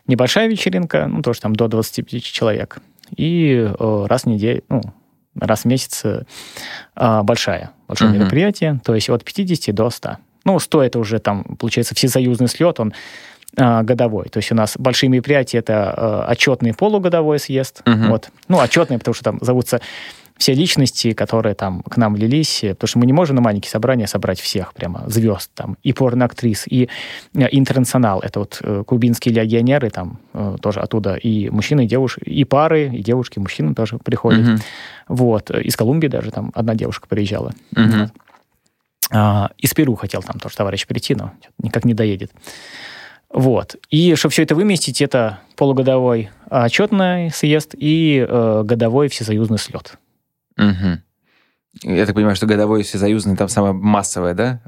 [0.07, 2.78] небольшая вечеринка, ну, тоже там до 25 человек.
[3.17, 4.82] И э, раз в неделю, ну,
[5.38, 6.23] раз в месяц э,
[6.95, 8.19] а, большая, большое угу.
[8.19, 10.17] мероприятие, то есть от 50 до 100.
[10.45, 12.93] Ну, 100 это уже там, получается, всесоюзный слет, он
[13.57, 14.30] э, годовой.
[14.30, 17.82] То есть у нас большие мероприятия это э, отчетный полугодовой съезд.
[17.86, 18.07] Угу.
[18.07, 18.30] Вот.
[18.47, 19.82] Ну, отчетные, потому что там зовутся
[20.38, 24.05] все личности, которые там к нам влились, потому что мы не можем на маленькие собрания
[24.07, 26.89] собрать всех прямо звезд, там, и порноактрис, и
[27.33, 32.21] э, интернационал, это вот э, кубинские легионеры, там э, тоже оттуда и мужчины, и девушки,
[32.23, 34.41] и пары, и девушки, и мужчины тоже приходят.
[34.41, 34.61] Mm-hmm.
[35.07, 37.53] Вот, из Колумбии даже там одна девушка приезжала.
[37.73, 37.99] Mm-hmm.
[37.99, 38.11] Вот.
[39.11, 42.31] А, из Перу хотел там тоже товарищ прийти, но никак не доедет.
[43.29, 43.75] Вот.
[43.89, 49.97] И чтобы все это выместить, это полугодовой отчетный съезд и э, годовой всесоюзный слет.
[50.57, 51.91] Угу.
[51.95, 54.61] Я так понимаю, что годовой всесоюзный там самое массовое, да?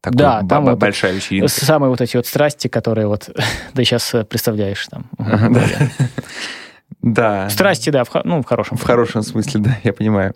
[0.00, 1.48] Такой да, там вот большая вечеринка.
[1.48, 3.30] Самые вот эти вот страсти, которые вот
[3.74, 5.10] ты сейчас э, представляешь там.
[7.00, 7.50] Да.
[7.50, 8.78] Страсти, да, в, ну, в хорошем.
[8.78, 10.34] В хорошем смысле, да, я понимаю.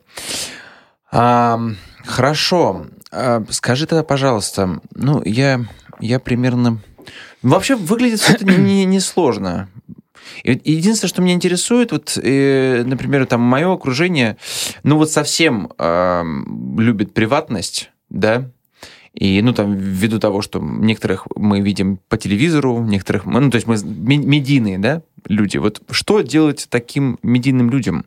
[1.10, 2.86] Хорошо.
[3.10, 5.60] А, скажи тогда, пожалуйста, ну, я,
[6.00, 6.80] я примерно...
[7.42, 8.66] Вообще выглядит все это несложно.
[8.66, 9.68] Не, не сложно.
[10.42, 14.36] И единственное, что меня интересует, вот, э, например, там мое окружение,
[14.82, 16.22] ну вот совсем э,
[16.78, 18.50] любит приватность, да,
[19.14, 23.66] и, ну, там, ввиду того, что некоторых мы видим по телевизору, некоторых, ну, то есть
[23.66, 25.56] мы медийные, да, люди.
[25.56, 28.04] Вот что делать таким медийным людям?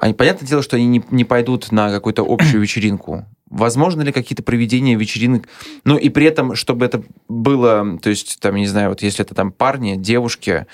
[0.00, 3.26] Они, понятное дело, что они не, не пойдут на какую-то общую вечеринку.
[3.50, 5.48] Возможно ли какие-то проведения вечеринок?
[5.84, 9.34] Ну, и при этом, чтобы это было, то есть, там, не знаю, вот если это
[9.34, 10.66] там парни, девушки,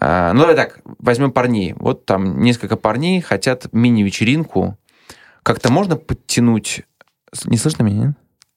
[0.00, 1.74] э, ну, давай так, возьмем парней.
[1.78, 4.76] Вот там несколько парней хотят мини-вечеринку.
[5.42, 6.82] Как-то можно подтянуть...
[7.44, 8.16] Не слышно меня, нет?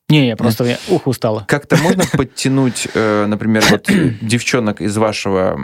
[0.09, 1.43] Не, я просто я, ух, устала.
[1.47, 3.89] Как-то можно подтянуть, э, например, вот
[4.21, 5.59] девчонок из вашего,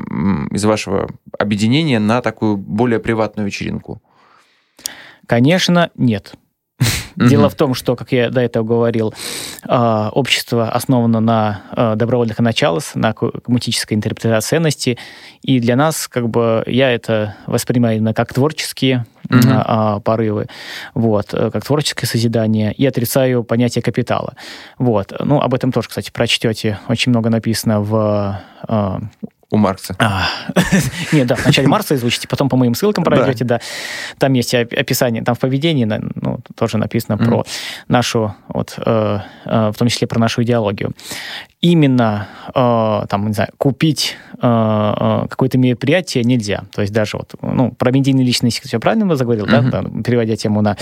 [0.52, 4.02] из вашего объединения на такую более приватную вечеринку?
[5.28, 6.36] Конечно, нет.
[7.16, 9.14] Дело в том, что, как я до этого говорил,
[9.68, 14.98] а, общество основано на а, добровольных началах, на коммутической интерпретации ценностей,
[15.42, 20.02] и для нас, как бы, я это воспринимаю именно как творческие mm-hmm.
[20.02, 20.48] порывы,
[20.94, 24.34] вот, э, как творческое созидание, и отрицаю понятие капитала.
[24.78, 25.14] Вот.
[25.20, 26.80] Ну, об этом тоже, кстати, прочтете.
[26.88, 28.42] Очень много написано в
[29.54, 29.96] у Маркса.
[30.00, 30.26] А,
[31.12, 33.62] нет, да, вначале Маркса изучите, потом по моим ссылкам пройдете, да.
[34.18, 37.46] Там есть описание, там в поведении ну, тоже написано про
[37.88, 40.94] нашу, вот, э, э, в том числе про нашу идеологию
[41.64, 46.66] именно э, там, не знаю, купить э, э, какое-то мероприятие нельзя.
[46.74, 49.70] То есть даже вот, ну, про медийные личности все правильно заговорил, uh-huh.
[49.70, 50.76] да, переводя тему на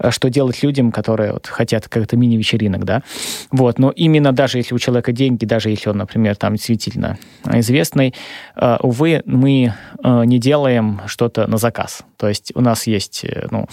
[0.00, 3.04] э, что делать людям, которые вот, хотят как-то мини-вечеринок, да.
[3.52, 7.16] Вот, но именно даже если у человека деньги, даже если он, например, там действительно
[7.52, 8.12] известный,
[8.56, 9.72] э, увы, мы
[10.02, 12.02] э, не делаем что-то на заказ.
[12.16, 13.68] То есть у нас есть, э, ну,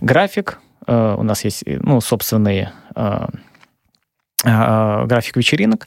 [0.00, 3.26] график, э, у нас есть, ну, собственные Э,
[4.44, 5.86] график вечеринок,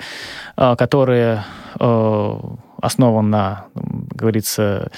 [0.58, 1.46] э, которые
[1.80, 2.34] э,
[2.82, 4.92] основан на, говорится,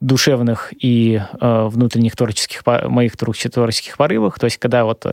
[0.00, 4.38] душевных и э, внутренних творческих, моих творческих порывах.
[4.38, 5.06] То есть, когда вот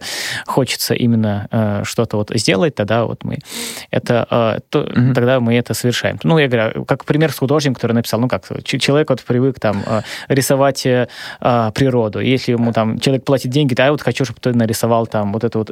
[0.45, 3.39] хочется именно э, что-то вот сделать, тогда вот мы
[3.91, 5.13] это, э, то, mm-hmm.
[5.13, 6.19] тогда мы это совершаем.
[6.23, 9.83] Ну, я говорю, как пример с художником, который написал, ну, как человек вот привык там
[9.85, 11.07] э, рисовать э,
[11.39, 12.19] природу.
[12.19, 15.43] Если ему там человек платит деньги, то я вот хочу, чтобы ты нарисовал там вот
[15.43, 15.71] это вот,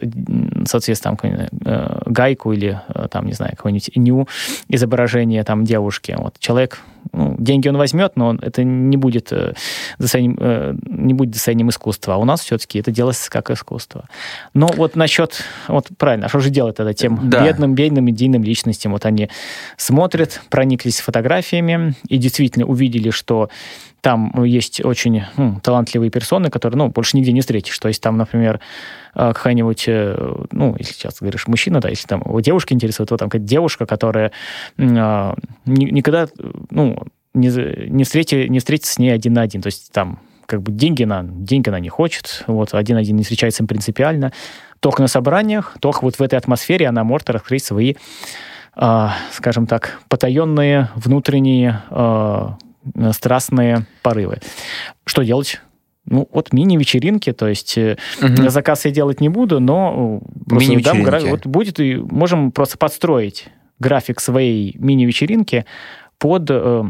[0.66, 1.32] соответственно, там,
[1.66, 4.28] э, гайку или э, там, не знаю, какое-нибудь ню
[4.68, 6.16] изображение там девушки.
[6.18, 6.80] Вот человек
[7.14, 9.54] ну, деньги он возьмет, но это не будет, э,
[9.99, 12.16] достоянием, э, не будет достоянием искусства.
[12.16, 14.06] А у нас все-таки это делается как искусство.
[14.54, 17.45] Но вот насчет, вот правильно, а что же делать тогда тем да.
[17.45, 18.91] бедным, бедным, медийным личностям?
[18.91, 19.30] Вот они
[19.78, 23.49] смотрят, прониклись фотографиями и действительно увидели, что
[24.02, 27.78] там есть очень ну, талантливые персоны, которые, ну, больше нигде не встретишь.
[27.78, 28.60] То есть там, например,
[29.16, 33.30] э, какая-нибудь, э, ну, если сейчас говоришь мужчина, да, если там девушка интересует, то там
[33.30, 34.32] какая-то девушка, которая
[34.78, 35.34] э,
[35.66, 36.28] никогда,
[36.70, 37.03] ну,
[37.34, 39.62] не, не, встрети, не встретится с ней один на один.
[39.62, 43.64] То есть там как бы деньги она, деньги она не хочет, вот, один-один не встречается
[43.64, 44.34] им принципиально.
[44.82, 47.95] Только на собраниях, только вот в этой атмосфере она может раскрыть свои,
[48.76, 52.49] э, скажем так, потаенные внутренние э,
[53.12, 54.39] страстные порывы.
[55.05, 55.62] Что делать?
[56.06, 58.49] Ну, вот мини-вечеринки, то есть угу.
[58.49, 63.47] заказ я делать не буду, но просто дам, вот будет, и можем просто подстроить
[63.80, 65.66] график своей мини-вечеринки
[66.18, 66.84] под э,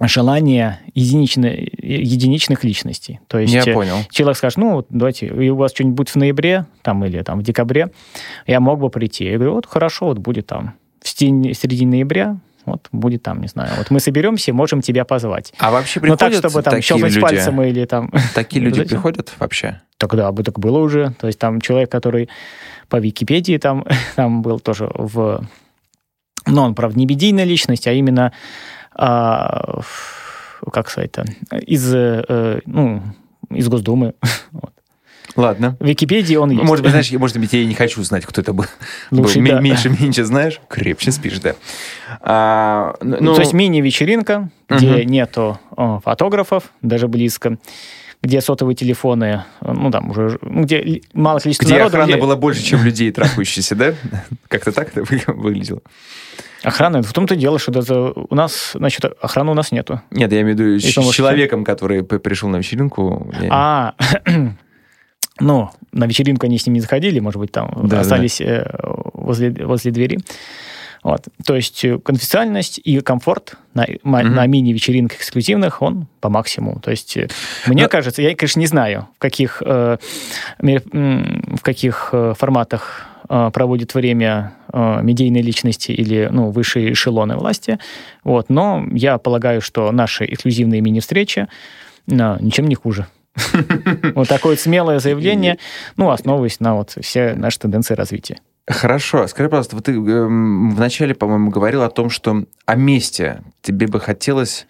[0.00, 3.20] желание единичных, единичных личностей.
[3.26, 3.96] То есть я понял.
[4.10, 7.42] человек скажет, ну, давайте, и у вас что-нибудь будет в ноябре там, или там в
[7.42, 7.90] декабре,
[8.46, 9.24] я мог бы прийти.
[9.24, 12.38] Я говорю, вот хорошо, вот будет там в середине ноября,
[12.70, 13.72] вот будет там, не знаю.
[13.76, 15.52] Вот мы соберемся, можем тебя позвать.
[15.58, 17.20] А вообще приходят Но так, чтобы там щелкать люди?
[17.20, 18.12] пальцем или там...
[18.34, 19.80] Такие люди приходят вообще?
[19.96, 21.14] Тогда бы так было уже.
[21.20, 22.28] То есть там человек, который
[22.88, 23.84] по Википедии там,
[24.16, 25.46] там был тоже в...
[26.46, 28.32] Ну, он, правда, не медийная личность, а именно
[28.94, 29.80] а,
[30.72, 31.24] как сказать-то,
[31.66, 33.02] из, э, ну,
[33.50, 34.14] из Госдумы.
[34.52, 34.72] вот.
[35.40, 35.76] Ладно.
[35.80, 36.62] В Википедии он есть.
[36.62, 38.66] Может быть, знаешь, может быть, я и не хочу знать, кто это был.
[39.10, 39.48] Лучше, был.
[39.48, 39.60] Да.
[39.60, 41.54] Меньше, меньше знаешь, крепче спишь, да.
[42.20, 43.34] А, ну...
[43.34, 45.02] То есть мини-вечеринка, где угу.
[45.02, 47.58] нету о, фотографов, даже близко,
[48.22, 51.96] где сотовые телефоны, ну, там уже, ну, где мало количество где народа.
[51.96, 53.94] Где охрана была больше, чем людей трахающихся, да?
[54.48, 55.80] Как-то так это выглядело.
[56.62, 60.02] Охраны, в том-то дело, что даже у нас, значит, охраны у нас нету.
[60.10, 63.32] Нет, я имею в виду с человеком, который пришел на вечеринку.
[63.48, 63.94] А,
[65.40, 68.44] ну, на вечеринку они с ним не заходили, может быть, там да, остались да.
[68.44, 68.78] Э,
[69.14, 70.18] возле, возле двери.
[71.02, 71.24] Вот.
[71.46, 74.22] То есть э, конфиденциальность и комфорт на, mm-hmm.
[74.22, 76.80] на мини-вечеринках эксклюзивных, он по максимуму.
[76.80, 77.28] То есть э,
[77.66, 77.88] мне Но...
[77.88, 79.96] кажется, я, конечно, не знаю, в каких, э,
[80.60, 87.78] в каких форматах Э, проводит время э, медийные личности или ну, высшие эшелоны власти.
[88.24, 88.50] Вот.
[88.50, 91.46] Но я полагаю, что наши эксклюзивные мини-встречи
[92.08, 93.06] ну, ничем не хуже.
[94.14, 95.58] Вот такое смелое заявление,
[95.96, 98.40] ну, основываясь на вот все наши тенденции развития.
[98.66, 99.26] Хорошо.
[99.26, 104.00] Скажи, пожалуйста, вот ты эм, вначале, по-моему, говорил о том, что о месте тебе бы
[104.00, 104.66] хотелось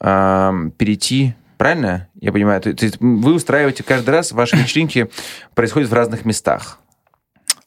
[0.00, 2.08] э, перейти Правильно?
[2.20, 2.60] Я понимаю.
[2.60, 5.08] То есть вы устраиваете каждый раз, ваши вечеринки
[5.54, 6.78] происходят в разных местах.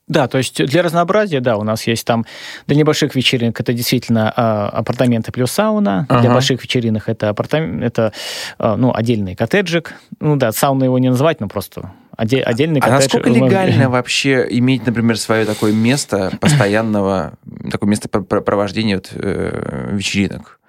[0.10, 2.26] Да, то есть для разнообразия, да, у нас есть там
[2.66, 6.22] для небольших вечеринок это действительно э, апартаменты плюс сауна, ага.
[6.22, 8.12] для больших вечеринок это апартамент, это
[8.58, 12.96] э, ну отдельный коттеджик, ну да, сауна его не называть, но просто отдель, отдельный коттедж.
[12.96, 17.34] А насколько легально вообще иметь, например, свое такое место постоянного,
[17.70, 20.60] такое место провождения вот, э, вечеринок?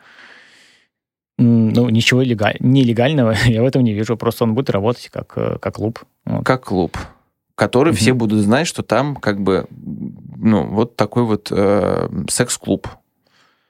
[1.38, 2.56] Ну, ничего легаль...
[2.60, 4.18] нелегального я в этом не вижу.
[4.18, 5.98] Просто он будет работать как, э, как клуб.
[6.26, 6.44] Вот.
[6.44, 6.98] Как клуб
[7.60, 7.96] который mm-hmm.
[7.96, 12.88] все будут знать, что там как бы, ну, вот такой вот э, секс-клуб.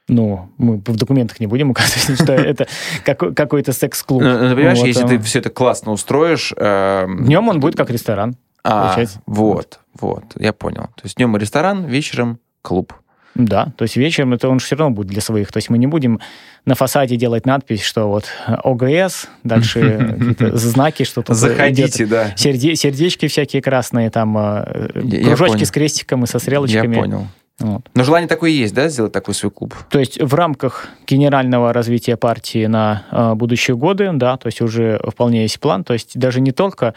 [0.07, 2.67] Ну, мы в документах не будем указывать, что это
[3.03, 4.21] какой-то секс-клуб.
[4.21, 6.53] Ну, ну понимаешь, если ты все это классно устроишь...
[6.55, 8.37] Эм, Днем он будет как ресторан.
[8.63, 10.83] А, вот, вот, я понял.
[10.95, 12.93] То есть днем ресторан, вечером клуб.
[13.35, 15.51] Да, то есть вечером это он все равно будет для своих.
[15.51, 16.19] То есть мы не будем
[16.65, 20.17] на фасаде делать надпись, что вот ОГС, дальше
[20.53, 22.35] знаки, что-то Заходите, да.
[22.35, 26.95] Сердечки всякие красные, там э, кружочки с крестиком и со стрелочками.
[26.95, 27.27] Я понял.
[27.61, 27.81] Вот.
[27.93, 29.75] Но желание такое есть, да, сделать такой свой клуб?
[29.89, 34.99] То есть в рамках генерального развития партии на э, будущие годы, да, то есть уже
[35.07, 36.95] вполне есть план, то есть даже не только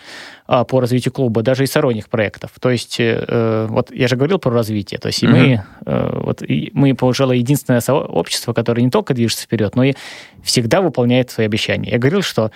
[0.48, 2.52] э, по развитию клуба, даже и сторонних проектов.
[2.60, 6.42] То есть э, вот я же говорил про развитие, то есть и мы, э, вот
[6.42, 9.94] и мы, пожалуй, единственное сообщество, которое не только движется вперед, но и
[10.42, 11.90] всегда выполняет свои обещания.
[11.90, 12.50] Я говорил, что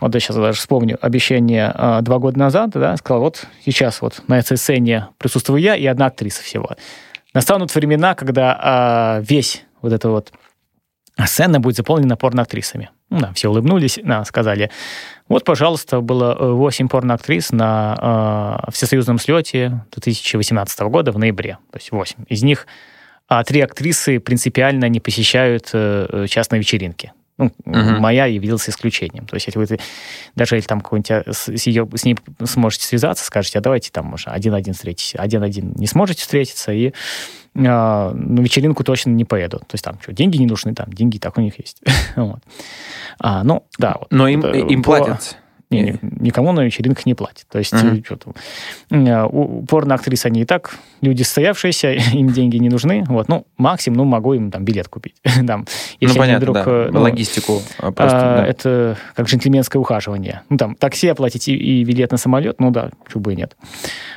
[0.00, 4.22] вот я сейчас даже вспомню обещание э, два года назад, да, сказал, вот сейчас вот
[4.28, 6.70] на этой сцене присутствую я и одна актриса всего
[7.34, 10.32] настанут времена, когда а, весь вот это вот
[11.26, 12.90] сцена будет заполнена порноактрисами.
[13.10, 14.70] Ну, да, все улыбнулись, да, сказали,
[15.28, 21.58] вот, пожалуйста, было 8 э, порноактрис на э, всесоюзном слете 2018 года в ноябре.
[21.70, 22.24] То есть 8.
[22.28, 22.66] Из них
[23.26, 27.12] а три актрисы принципиально не посещают э, э частные вечеринки.
[27.36, 27.98] Ну, uh-huh.
[27.98, 29.26] моя явилась исключением.
[29.26, 29.66] То есть, если вы
[30.36, 34.06] даже если там какой-нибудь а, с, ее, с ней сможете связаться, скажете, а давайте там,
[34.06, 36.92] может, один-один встретитесь, один-один не сможете встретиться, и
[37.56, 39.58] а, на вечеринку точно не поеду.
[39.58, 41.82] То есть там что, деньги не нужны, там деньги так у них есть.
[42.16, 42.38] вот.
[43.18, 43.96] а, ну, да.
[43.98, 45.36] Вот, Но им, им платят
[45.70, 47.46] не, никому на вечеринках не платят.
[47.50, 48.04] То есть uh-huh.
[48.04, 48.32] что-то,
[48.90, 53.04] э, у порно-актрис они и так люди состоявшиеся, им деньги не нужны.
[53.08, 55.16] Вот, ну, максимум, ну, могу им там билет купить.
[55.46, 55.66] там,
[56.00, 56.64] если ну, понятно, вдруг, да.
[56.66, 58.46] Э, ну, Логистику просто, а, да.
[58.46, 60.42] Это как джентльменское ухаживание.
[60.48, 63.56] Ну, там, такси оплатить и, и билет на самолет, ну, да, чубы нет.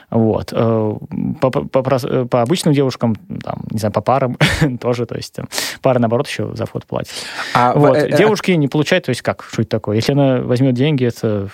[0.10, 0.52] Вот.
[0.52, 4.38] По, по, по, по обычным девушкам, там, не знаю, по парам
[4.82, 5.36] тоже, то есть
[5.82, 7.12] пара, наоборот, еще за вход платит.
[7.54, 7.98] А, вот.
[7.98, 9.98] э, Девушки не получают, то есть как, что это такое?
[9.98, 11.50] Если она возьмет деньги, это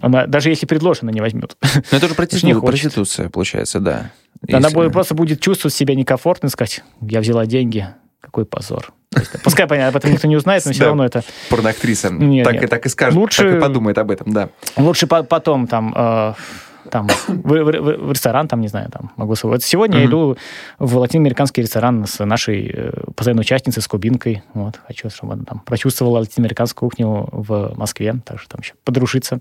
[0.00, 1.56] она, даже если предложено, не возьмет.
[1.90, 4.10] Но это уже проституция, проституция получается, да.
[4.48, 4.88] Она если...
[4.88, 7.86] просто будет чувствовать себя некомфортно, сказать, я взяла деньги,
[8.20, 8.92] какой позор.
[9.16, 11.22] Есть, пускай, понятно, об этом никто не узнает, но все равно это...
[11.50, 12.10] Порноактриса.
[12.10, 12.64] Нет, так, нет.
[12.64, 14.48] И, так и скажет, лучше, так и подумает об этом, да.
[14.76, 15.92] Лучше по потом там...
[15.96, 16.34] Э,
[16.92, 19.34] там, в, в, в, ресторан, там, не знаю, там, могу.
[19.44, 20.00] Вот сегодня mm-hmm.
[20.00, 20.36] я иду
[20.78, 24.42] в латиноамериканский ресторан с нашей э, постоянной участницей, с кубинкой.
[24.52, 29.40] Вот, хочу, чтобы она там прочувствовала латиноамериканскую кухню в Москве, так что там еще подружиться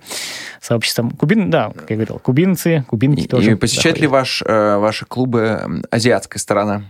[0.62, 1.12] с сообществом.
[1.12, 3.52] Кубин, да, как я говорил, кубинцы, кубинки и, тоже.
[3.52, 6.84] И посещает ли ваш, э, ваши клубы азиатская сторона?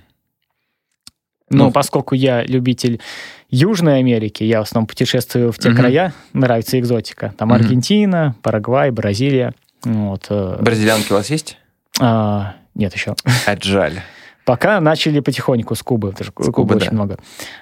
[1.50, 3.02] Но ну, поскольку я любитель
[3.50, 5.76] Южной Америки, я в основном путешествую в те mm-hmm.
[5.76, 7.34] края, нравится экзотика.
[7.36, 7.56] Там mm-hmm.
[7.56, 9.54] Аргентина, Парагвай, Бразилия.
[9.84, 10.28] Вот.
[10.30, 10.58] Э.
[10.62, 11.58] Бразилянки у вас есть?
[12.00, 13.16] А, нет еще.
[13.46, 14.02] А жаль.
[14.46, 16.94] Пока начали потихоньку с Кубы, потому что Кубы, Кубы очень да.
[16.94, 17.18] много.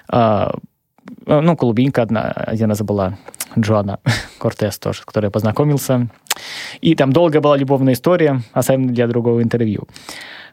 [0.08, 0.54] А,
[1.26, 3.18] ну, клубинка одна, один раз была,
[3.58, 4.00] Джоанна
[4.38, 6.08] Кортес тоже, с которой я познакомился.
[6.80, 9.88] И там долго была любовная история, особенно для другого интервью.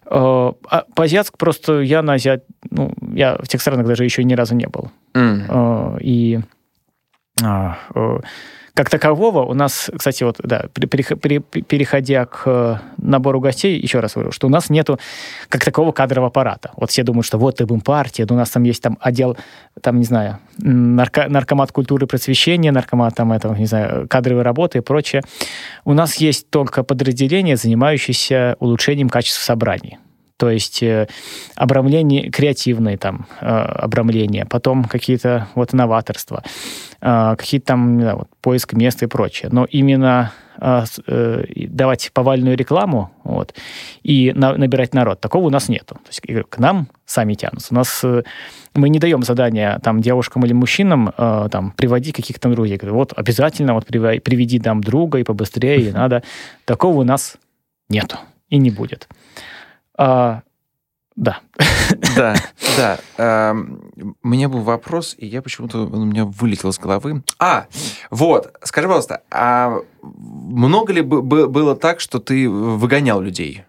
[0.09, 0.53] А
[0.95, 2.43] по-азиатски просто я на азиат...
[2.69, 4.91] Ну, я в тех странах даже еще ни разу не был.
[5.13, 5.99] Mm.
[6.01, 6.39] И
[8.77, 14.45] как такового у нас, кстати, вот, да, переходя к набору гостей, еще раз говорю, что
[14.45, 14.99] у нас нету
[15.49, 16.69] как такового кадрового аппарата.
[16.77, 19.35] Вот все думают, что вот ТБМ партия, у нас там есть там отдел,
[19.81, 24.77] там, не знаю, нарко, наркомат культуры и просвещения, наркомат там этого, не знаю, кадровой работы
[24.77, 25.23] и прочее.
[25.83, 29.97] У нас есть только подразделение, занимающееся улучшением качества собраний
[30.37, 31.07] то есть э,
[31.55, 36.43] обрамление креативные там э, обрамления, потом какие-то вот новаторства,
[37.01, 39.49] э, какие-то там знаю, вот, поиск места и прочее.
[39.51, 40.31] Но именно
[40.61, 40.85] э,
[41.67, 43.55] давать повальную рекламу вот,
[44.03, 45.95] и на, набирать народ, такого у нас нету.
[45.95, 47.69] То есть к нам сами тянутся.
[47.71, 48.05] У нас
[48.77, 52.79] мы не даем задания там девушкам или мужчинам э, там приводить каких-то друзей.
[52.83, 56.23] Вот обязательно вот приведи нам друга и побыстрее, и надо.
[56.65, 57.37] Такого у нас
[57.89, 58.17] нету
[58.49, 59.07] и не будет.
[59.97, 60.41] А,
[61.15, 61.41] да.
[62.15, 62.35] Да,
[62.75, 62.99] да.
[63.17, 67.23] А, у меня был вопрос, и я почему-то он у меня вылетел с головы.
[67.39, 67.67] А,
[68.09, 73.63] вот, скажи, пожалуйста, а много ли было так, что ты выгонял людей?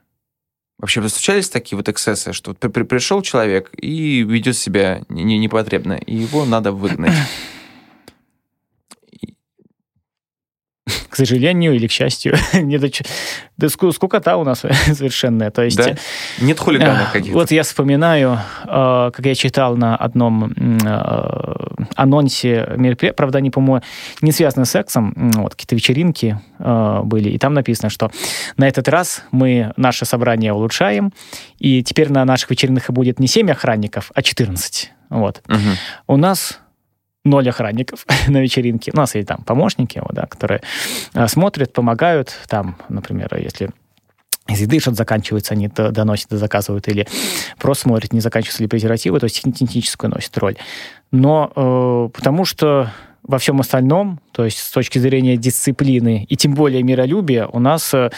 [0.78, 6.44] Вообще, встречались такие вот эксцессы, что при пришел человек и ведет себя непотребно, и его
[6.44, 7.14] надо выгнать?
[11.08, 12.36] к сожалению или к счастью.
[12.52, 13.02] Нет,
[13.56, 15.50] да скукота у нас совершенная.
[15.50, 15.96] То есть, да?
[16.40, 17.36] Нет хулиганов каких-то?
[17.36, 21.56] Вот я вспоминаю, э, как я читал на одном э,
[21.96, 23.84] анонсе мероприятия, правда, они, по-моему,
[24.20, 28.10] не связаны с сексом, вот какие-то вечеринки э, были, и там написано, что
[28.56, 31.12] на этот раз мы наше собрание улучшаем,
[31.58, 34.92] и теперь на наших вечеринках будет не 7 охранников, а 14.
[35.10, 35.42] Вот.
[35.48, 35.58] Угу.
[36.08, 36.60] У нас
[37.24, 38.92] ноль охранников на вечеринке.
[38.92, 40.62] У нас есть там помощники, вот, да, которые
[41.14, 42.34] а, смотрят, помогают.
[42.48, 43.70] Там, например, если
[44.48, 47.06] из еды что-то заканчивается, они доносят и заказывают, или
[47.58, 50.56] просто смотрят, не заканчиваются ли презервативы, то есть техническую носит роль.
[51.10, 52.90] Но э, потому что
[53.22, 57.92] во всем остальном, то есть с точки зрения дисциплины и тем более миролюбия, у нас
[57.92, 58.10] э,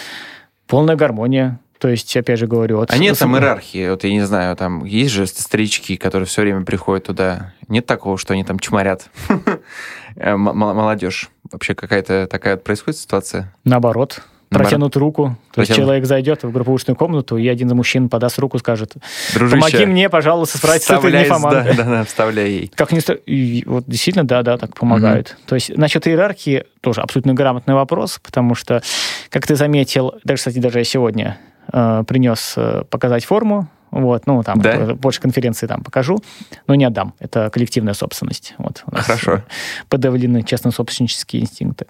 [0.69, 1.59] полная гармония.
[1.81, 2.77] То есть, опять же говорю...
[2.77, 3.89] Вот, а нет там иерархии?
[3.89, 7.55] Вот я не знаю, там есть же старички, которые все время приходят туда.
[7.69, 9.09] Нет такого, что они там чморят
[10.17, 11.31] молодежь?
[11.51, 13.55] Вообще какая-то такая происходит ситуация?
[13.65, 15.39] Наоборот протянут руку.
[15.53, 18.95] То есть человек зайдет в групповушную комнату, и один из мужчин подаст руку, скажет,
[19.33, 21.75] помоги мне, пожалуйста, справиться с этой нимфоманкой.
[21.81, 22.73] Да, да, да, вставляй ей.
[22.75, 25.37] Как не и вот действительно, да, да, так помогают.
[25.47, 28.83] То есть насчет иерархии тоже абсолютно грамотный вопрос, потому что,
[29.31, 31.39] как ты заметил, даже, кстати, даже я сегодня
[31.73, 34.95] э, принес э, показать форму, вот, ну, там, да?
[34.95, 36.23] больше конференции там покажу,
[36.67, 37.15] но не отдам.
[37.19, 38.55] Это коллективная собственность.
[38.59, 39.43] Вот, у нас Хорошо.
[39.89, 41.87] Подавлены честно-собственнические инстинкты.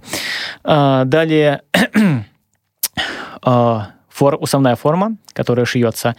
[0.64, 1.62] А, далее,
[3.42, 6.16] а, фор, основная форма, которая шьется,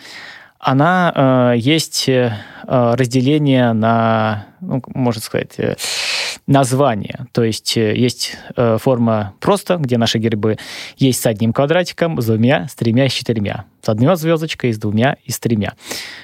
[0.60, 1.12] она
[1.56, 2.32] э, есть э,
[2.68, 5.76] разделение на, ну, можно сказать, э,
[6.48, 7.28] название.
[7.32, 10.58] То есть э, есть э, форма просто, где наши гербы
[10.98, 13.66] есть с одним квадратиком, с двумя, с тремя, с четырьмя.
[13.82, 15.74] С одной звездочкой, с двумя и с тремя.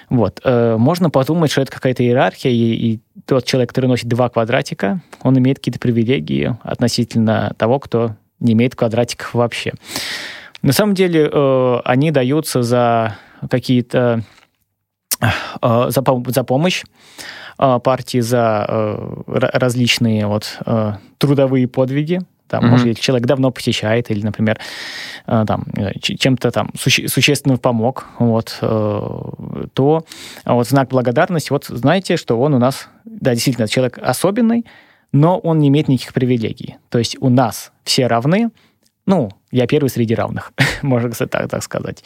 [0.10, 0.42] Вот.
[0.44, 5.02] Э, можно подумать, что это какая-то иерархия, и, и тот человек, который носит два квадратика,
[5.22, 9.74] он имеет какие-то привилегии относительно того, кто не имеет квадратиков вообще.
[10.62, 13.18] На самом деле э, они даются за
[13.50, 14.24] какие-то
[15.22, 16.84] э, за, за помощь
[17.58, 22.22] партии, за э, различные вот э, трудовые подвиги.
[22.48, 22.70] Там, mm-hmm.
[22.70, 24.60] может, человек давно посещает или, например,
[25.26, 25.66] э, там,
[26.00, 29.12] чем-то там суще- существенно помог, вот, э,
[29.74, 30.06] то
[30.46, 34.66] вот знак благодарности, вот знаете, что он у нас, да, действительно, человек особенный,
[35.12, 36.78] но он не имеет никаких привилегий.
[36.90, 38.50] То есть у нас все равны,
[39.06, 42.04] ну, я первый среди равных, можно так, так сказать.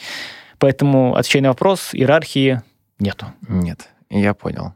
[0.57, 2.61] Поэтому отвечая на вопрос, иерархии
[2.99, 3.27] нету.
[3.47, 4.73] Нет, я понял.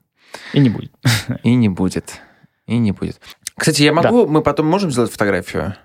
[0.54, 0.92] И не будет.
[1.44, 2.22] И не будет.
[2.68, 3.20] И не будет.
[3.56, 4.32] Кстати, я могу, да.
[4.32, 5.76] мы потом можем сделать фотографию?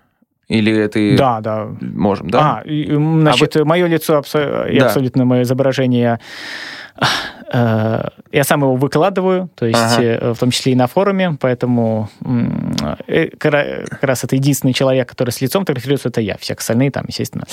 [0.49, 1.17] Или это...
[1.17, 1.69] Да, да.
[1.81, 2.59] Можем, да?
[2.59, 3.65] А, значит, а вы...
[3.65, 4.23] мое лицо
[4.69, 4.87] и да.
[4.87, 6.19] абсолютно мое изображение
[7.53, 10.03] Э, я сам его выкладываю, то есть ага.
[10.03, 12.70] Э, в том числе и на форуме, поэтому э,
[13.39, 16.37] как раз это единственный человек, который с лицом фотографируется, это я.
[16.39, 17.45] Все остальные там, естественно,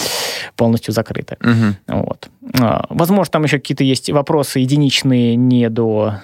[0.55, 1.37] полностью закрыты.
[1.41, 1.99] Угу.
[1.99, 2.29] Вот.
[2.59, 6.21] А, возможно, там еще какие-то есть вопросы единичные, не до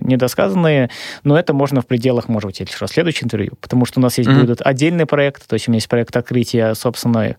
[0.00, 0.88] недосказанные,
[1.22, 4.30] но это можно в пределах, может быть, еще следующее интервью, потому что у нас есть
[4.30, 4.40] mm-hmm.
[4.40, 7.36] будет отдельный проект, то есть у меня есть проект открытия собственной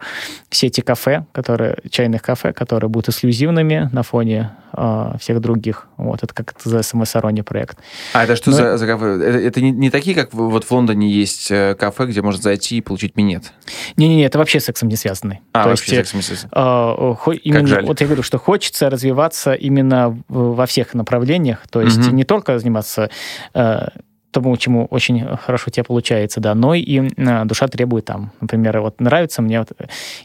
[0.52, 5.88] сети кафе, которые, чайных кафе, которые будут эксклюзивными на фоне э, всех других.
[5.98, 7.78] Вот, это как за СМС-Арони проект.
[8.14, 8.58] А это что Но...
[8.58, 9.24] за, за кафе?
[9.24, 12.78] Это, это не, не такие, как вот в Лондоне есть э, кафе, где можно зайти
[12.78, 13.54] и получить минет?
[13.98, 15.42] Не-не-не, это вообще с сексом не связанный.
[15.54, 16.52] А, То вообще есть, с сексом не связанный.
[16.54, 17.86] Э, хо, именно, как жаль.
[17.86, 21.68] Вот я говорю, что хочется развиваться именно во всех направлениях.
[21.70, 22.16] То есть угу.
[22.16, 23.10] не только заниматься
[23.54, 23.88] э,
[24.34, 28.32] тому, чему очень хорошо у тебя получается, да, но и э, душа требует там.
[28.42, 29.72] Например, вот нравится мне вот,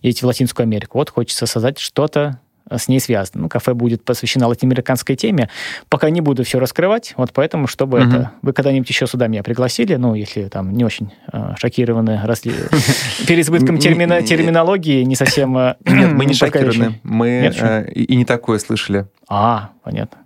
[0.03, 2.41] ездить в Латинскую Америку, вот хочется создать что-то
[2.71, 3.43] с ней связано.
[3.43, 5.49] Ну, кафе будет посвящено латиноамериканской теме.
[5.89, 8.09] Пока не буду все раскрывать, вот поэтому, чтобы угу.
[8.09, 8.31] это...
[8.43, 12.53] Вы когда-нибудь еще сюда меня пригласили, ну, если там не очень э, шокированы росли...
[13.27, 15.57] переизбытком терминологии, не совсем...
[15.57, 17.01] Э, Нет, мы не шокированы.
[17.03, 19.07] Мы э, и не такое слышали.
[19.29, 20.19] А, понятно.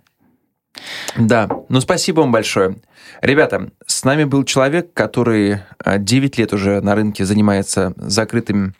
[1.17, 2.77] Да, ну спасибо вам большое.
[3.21, 8.73] Ребята, с нами был человек, который 9 лет уже на рынке занимается закрытым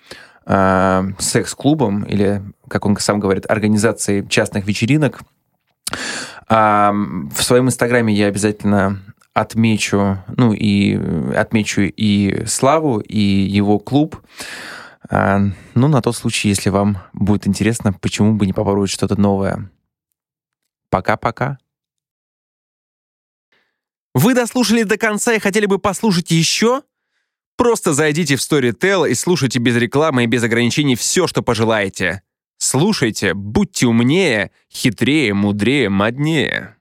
[0.46, 5.22] э, секс-клубом или, как он сам говорит, организацией частных вечеринок.
[6.48, 9.02] А, в своем инстаграме я обязательно
[9.34, 11.00] отмечу, ну и
[11.36, 14.22] отмечу и Славу, и его клуб.
[15.10, 15.40] А,
[15.74, 19.70] ну, на тот случай, если вам будет интересно, почему бы не попробовать что-то новое.
[20.90, 21.58] Пока-пока.
[24.14, 26.84] Вы дослушали до конца и хотели бы послушать еще?
[27.58, 32.24] Просто зайдите в Storytel и слушайте без рекламы и без ограничений все, что пожелаете.
[32.58, 36.78] Слушайте, будьте умнее, хитрее, мудрее, моднее.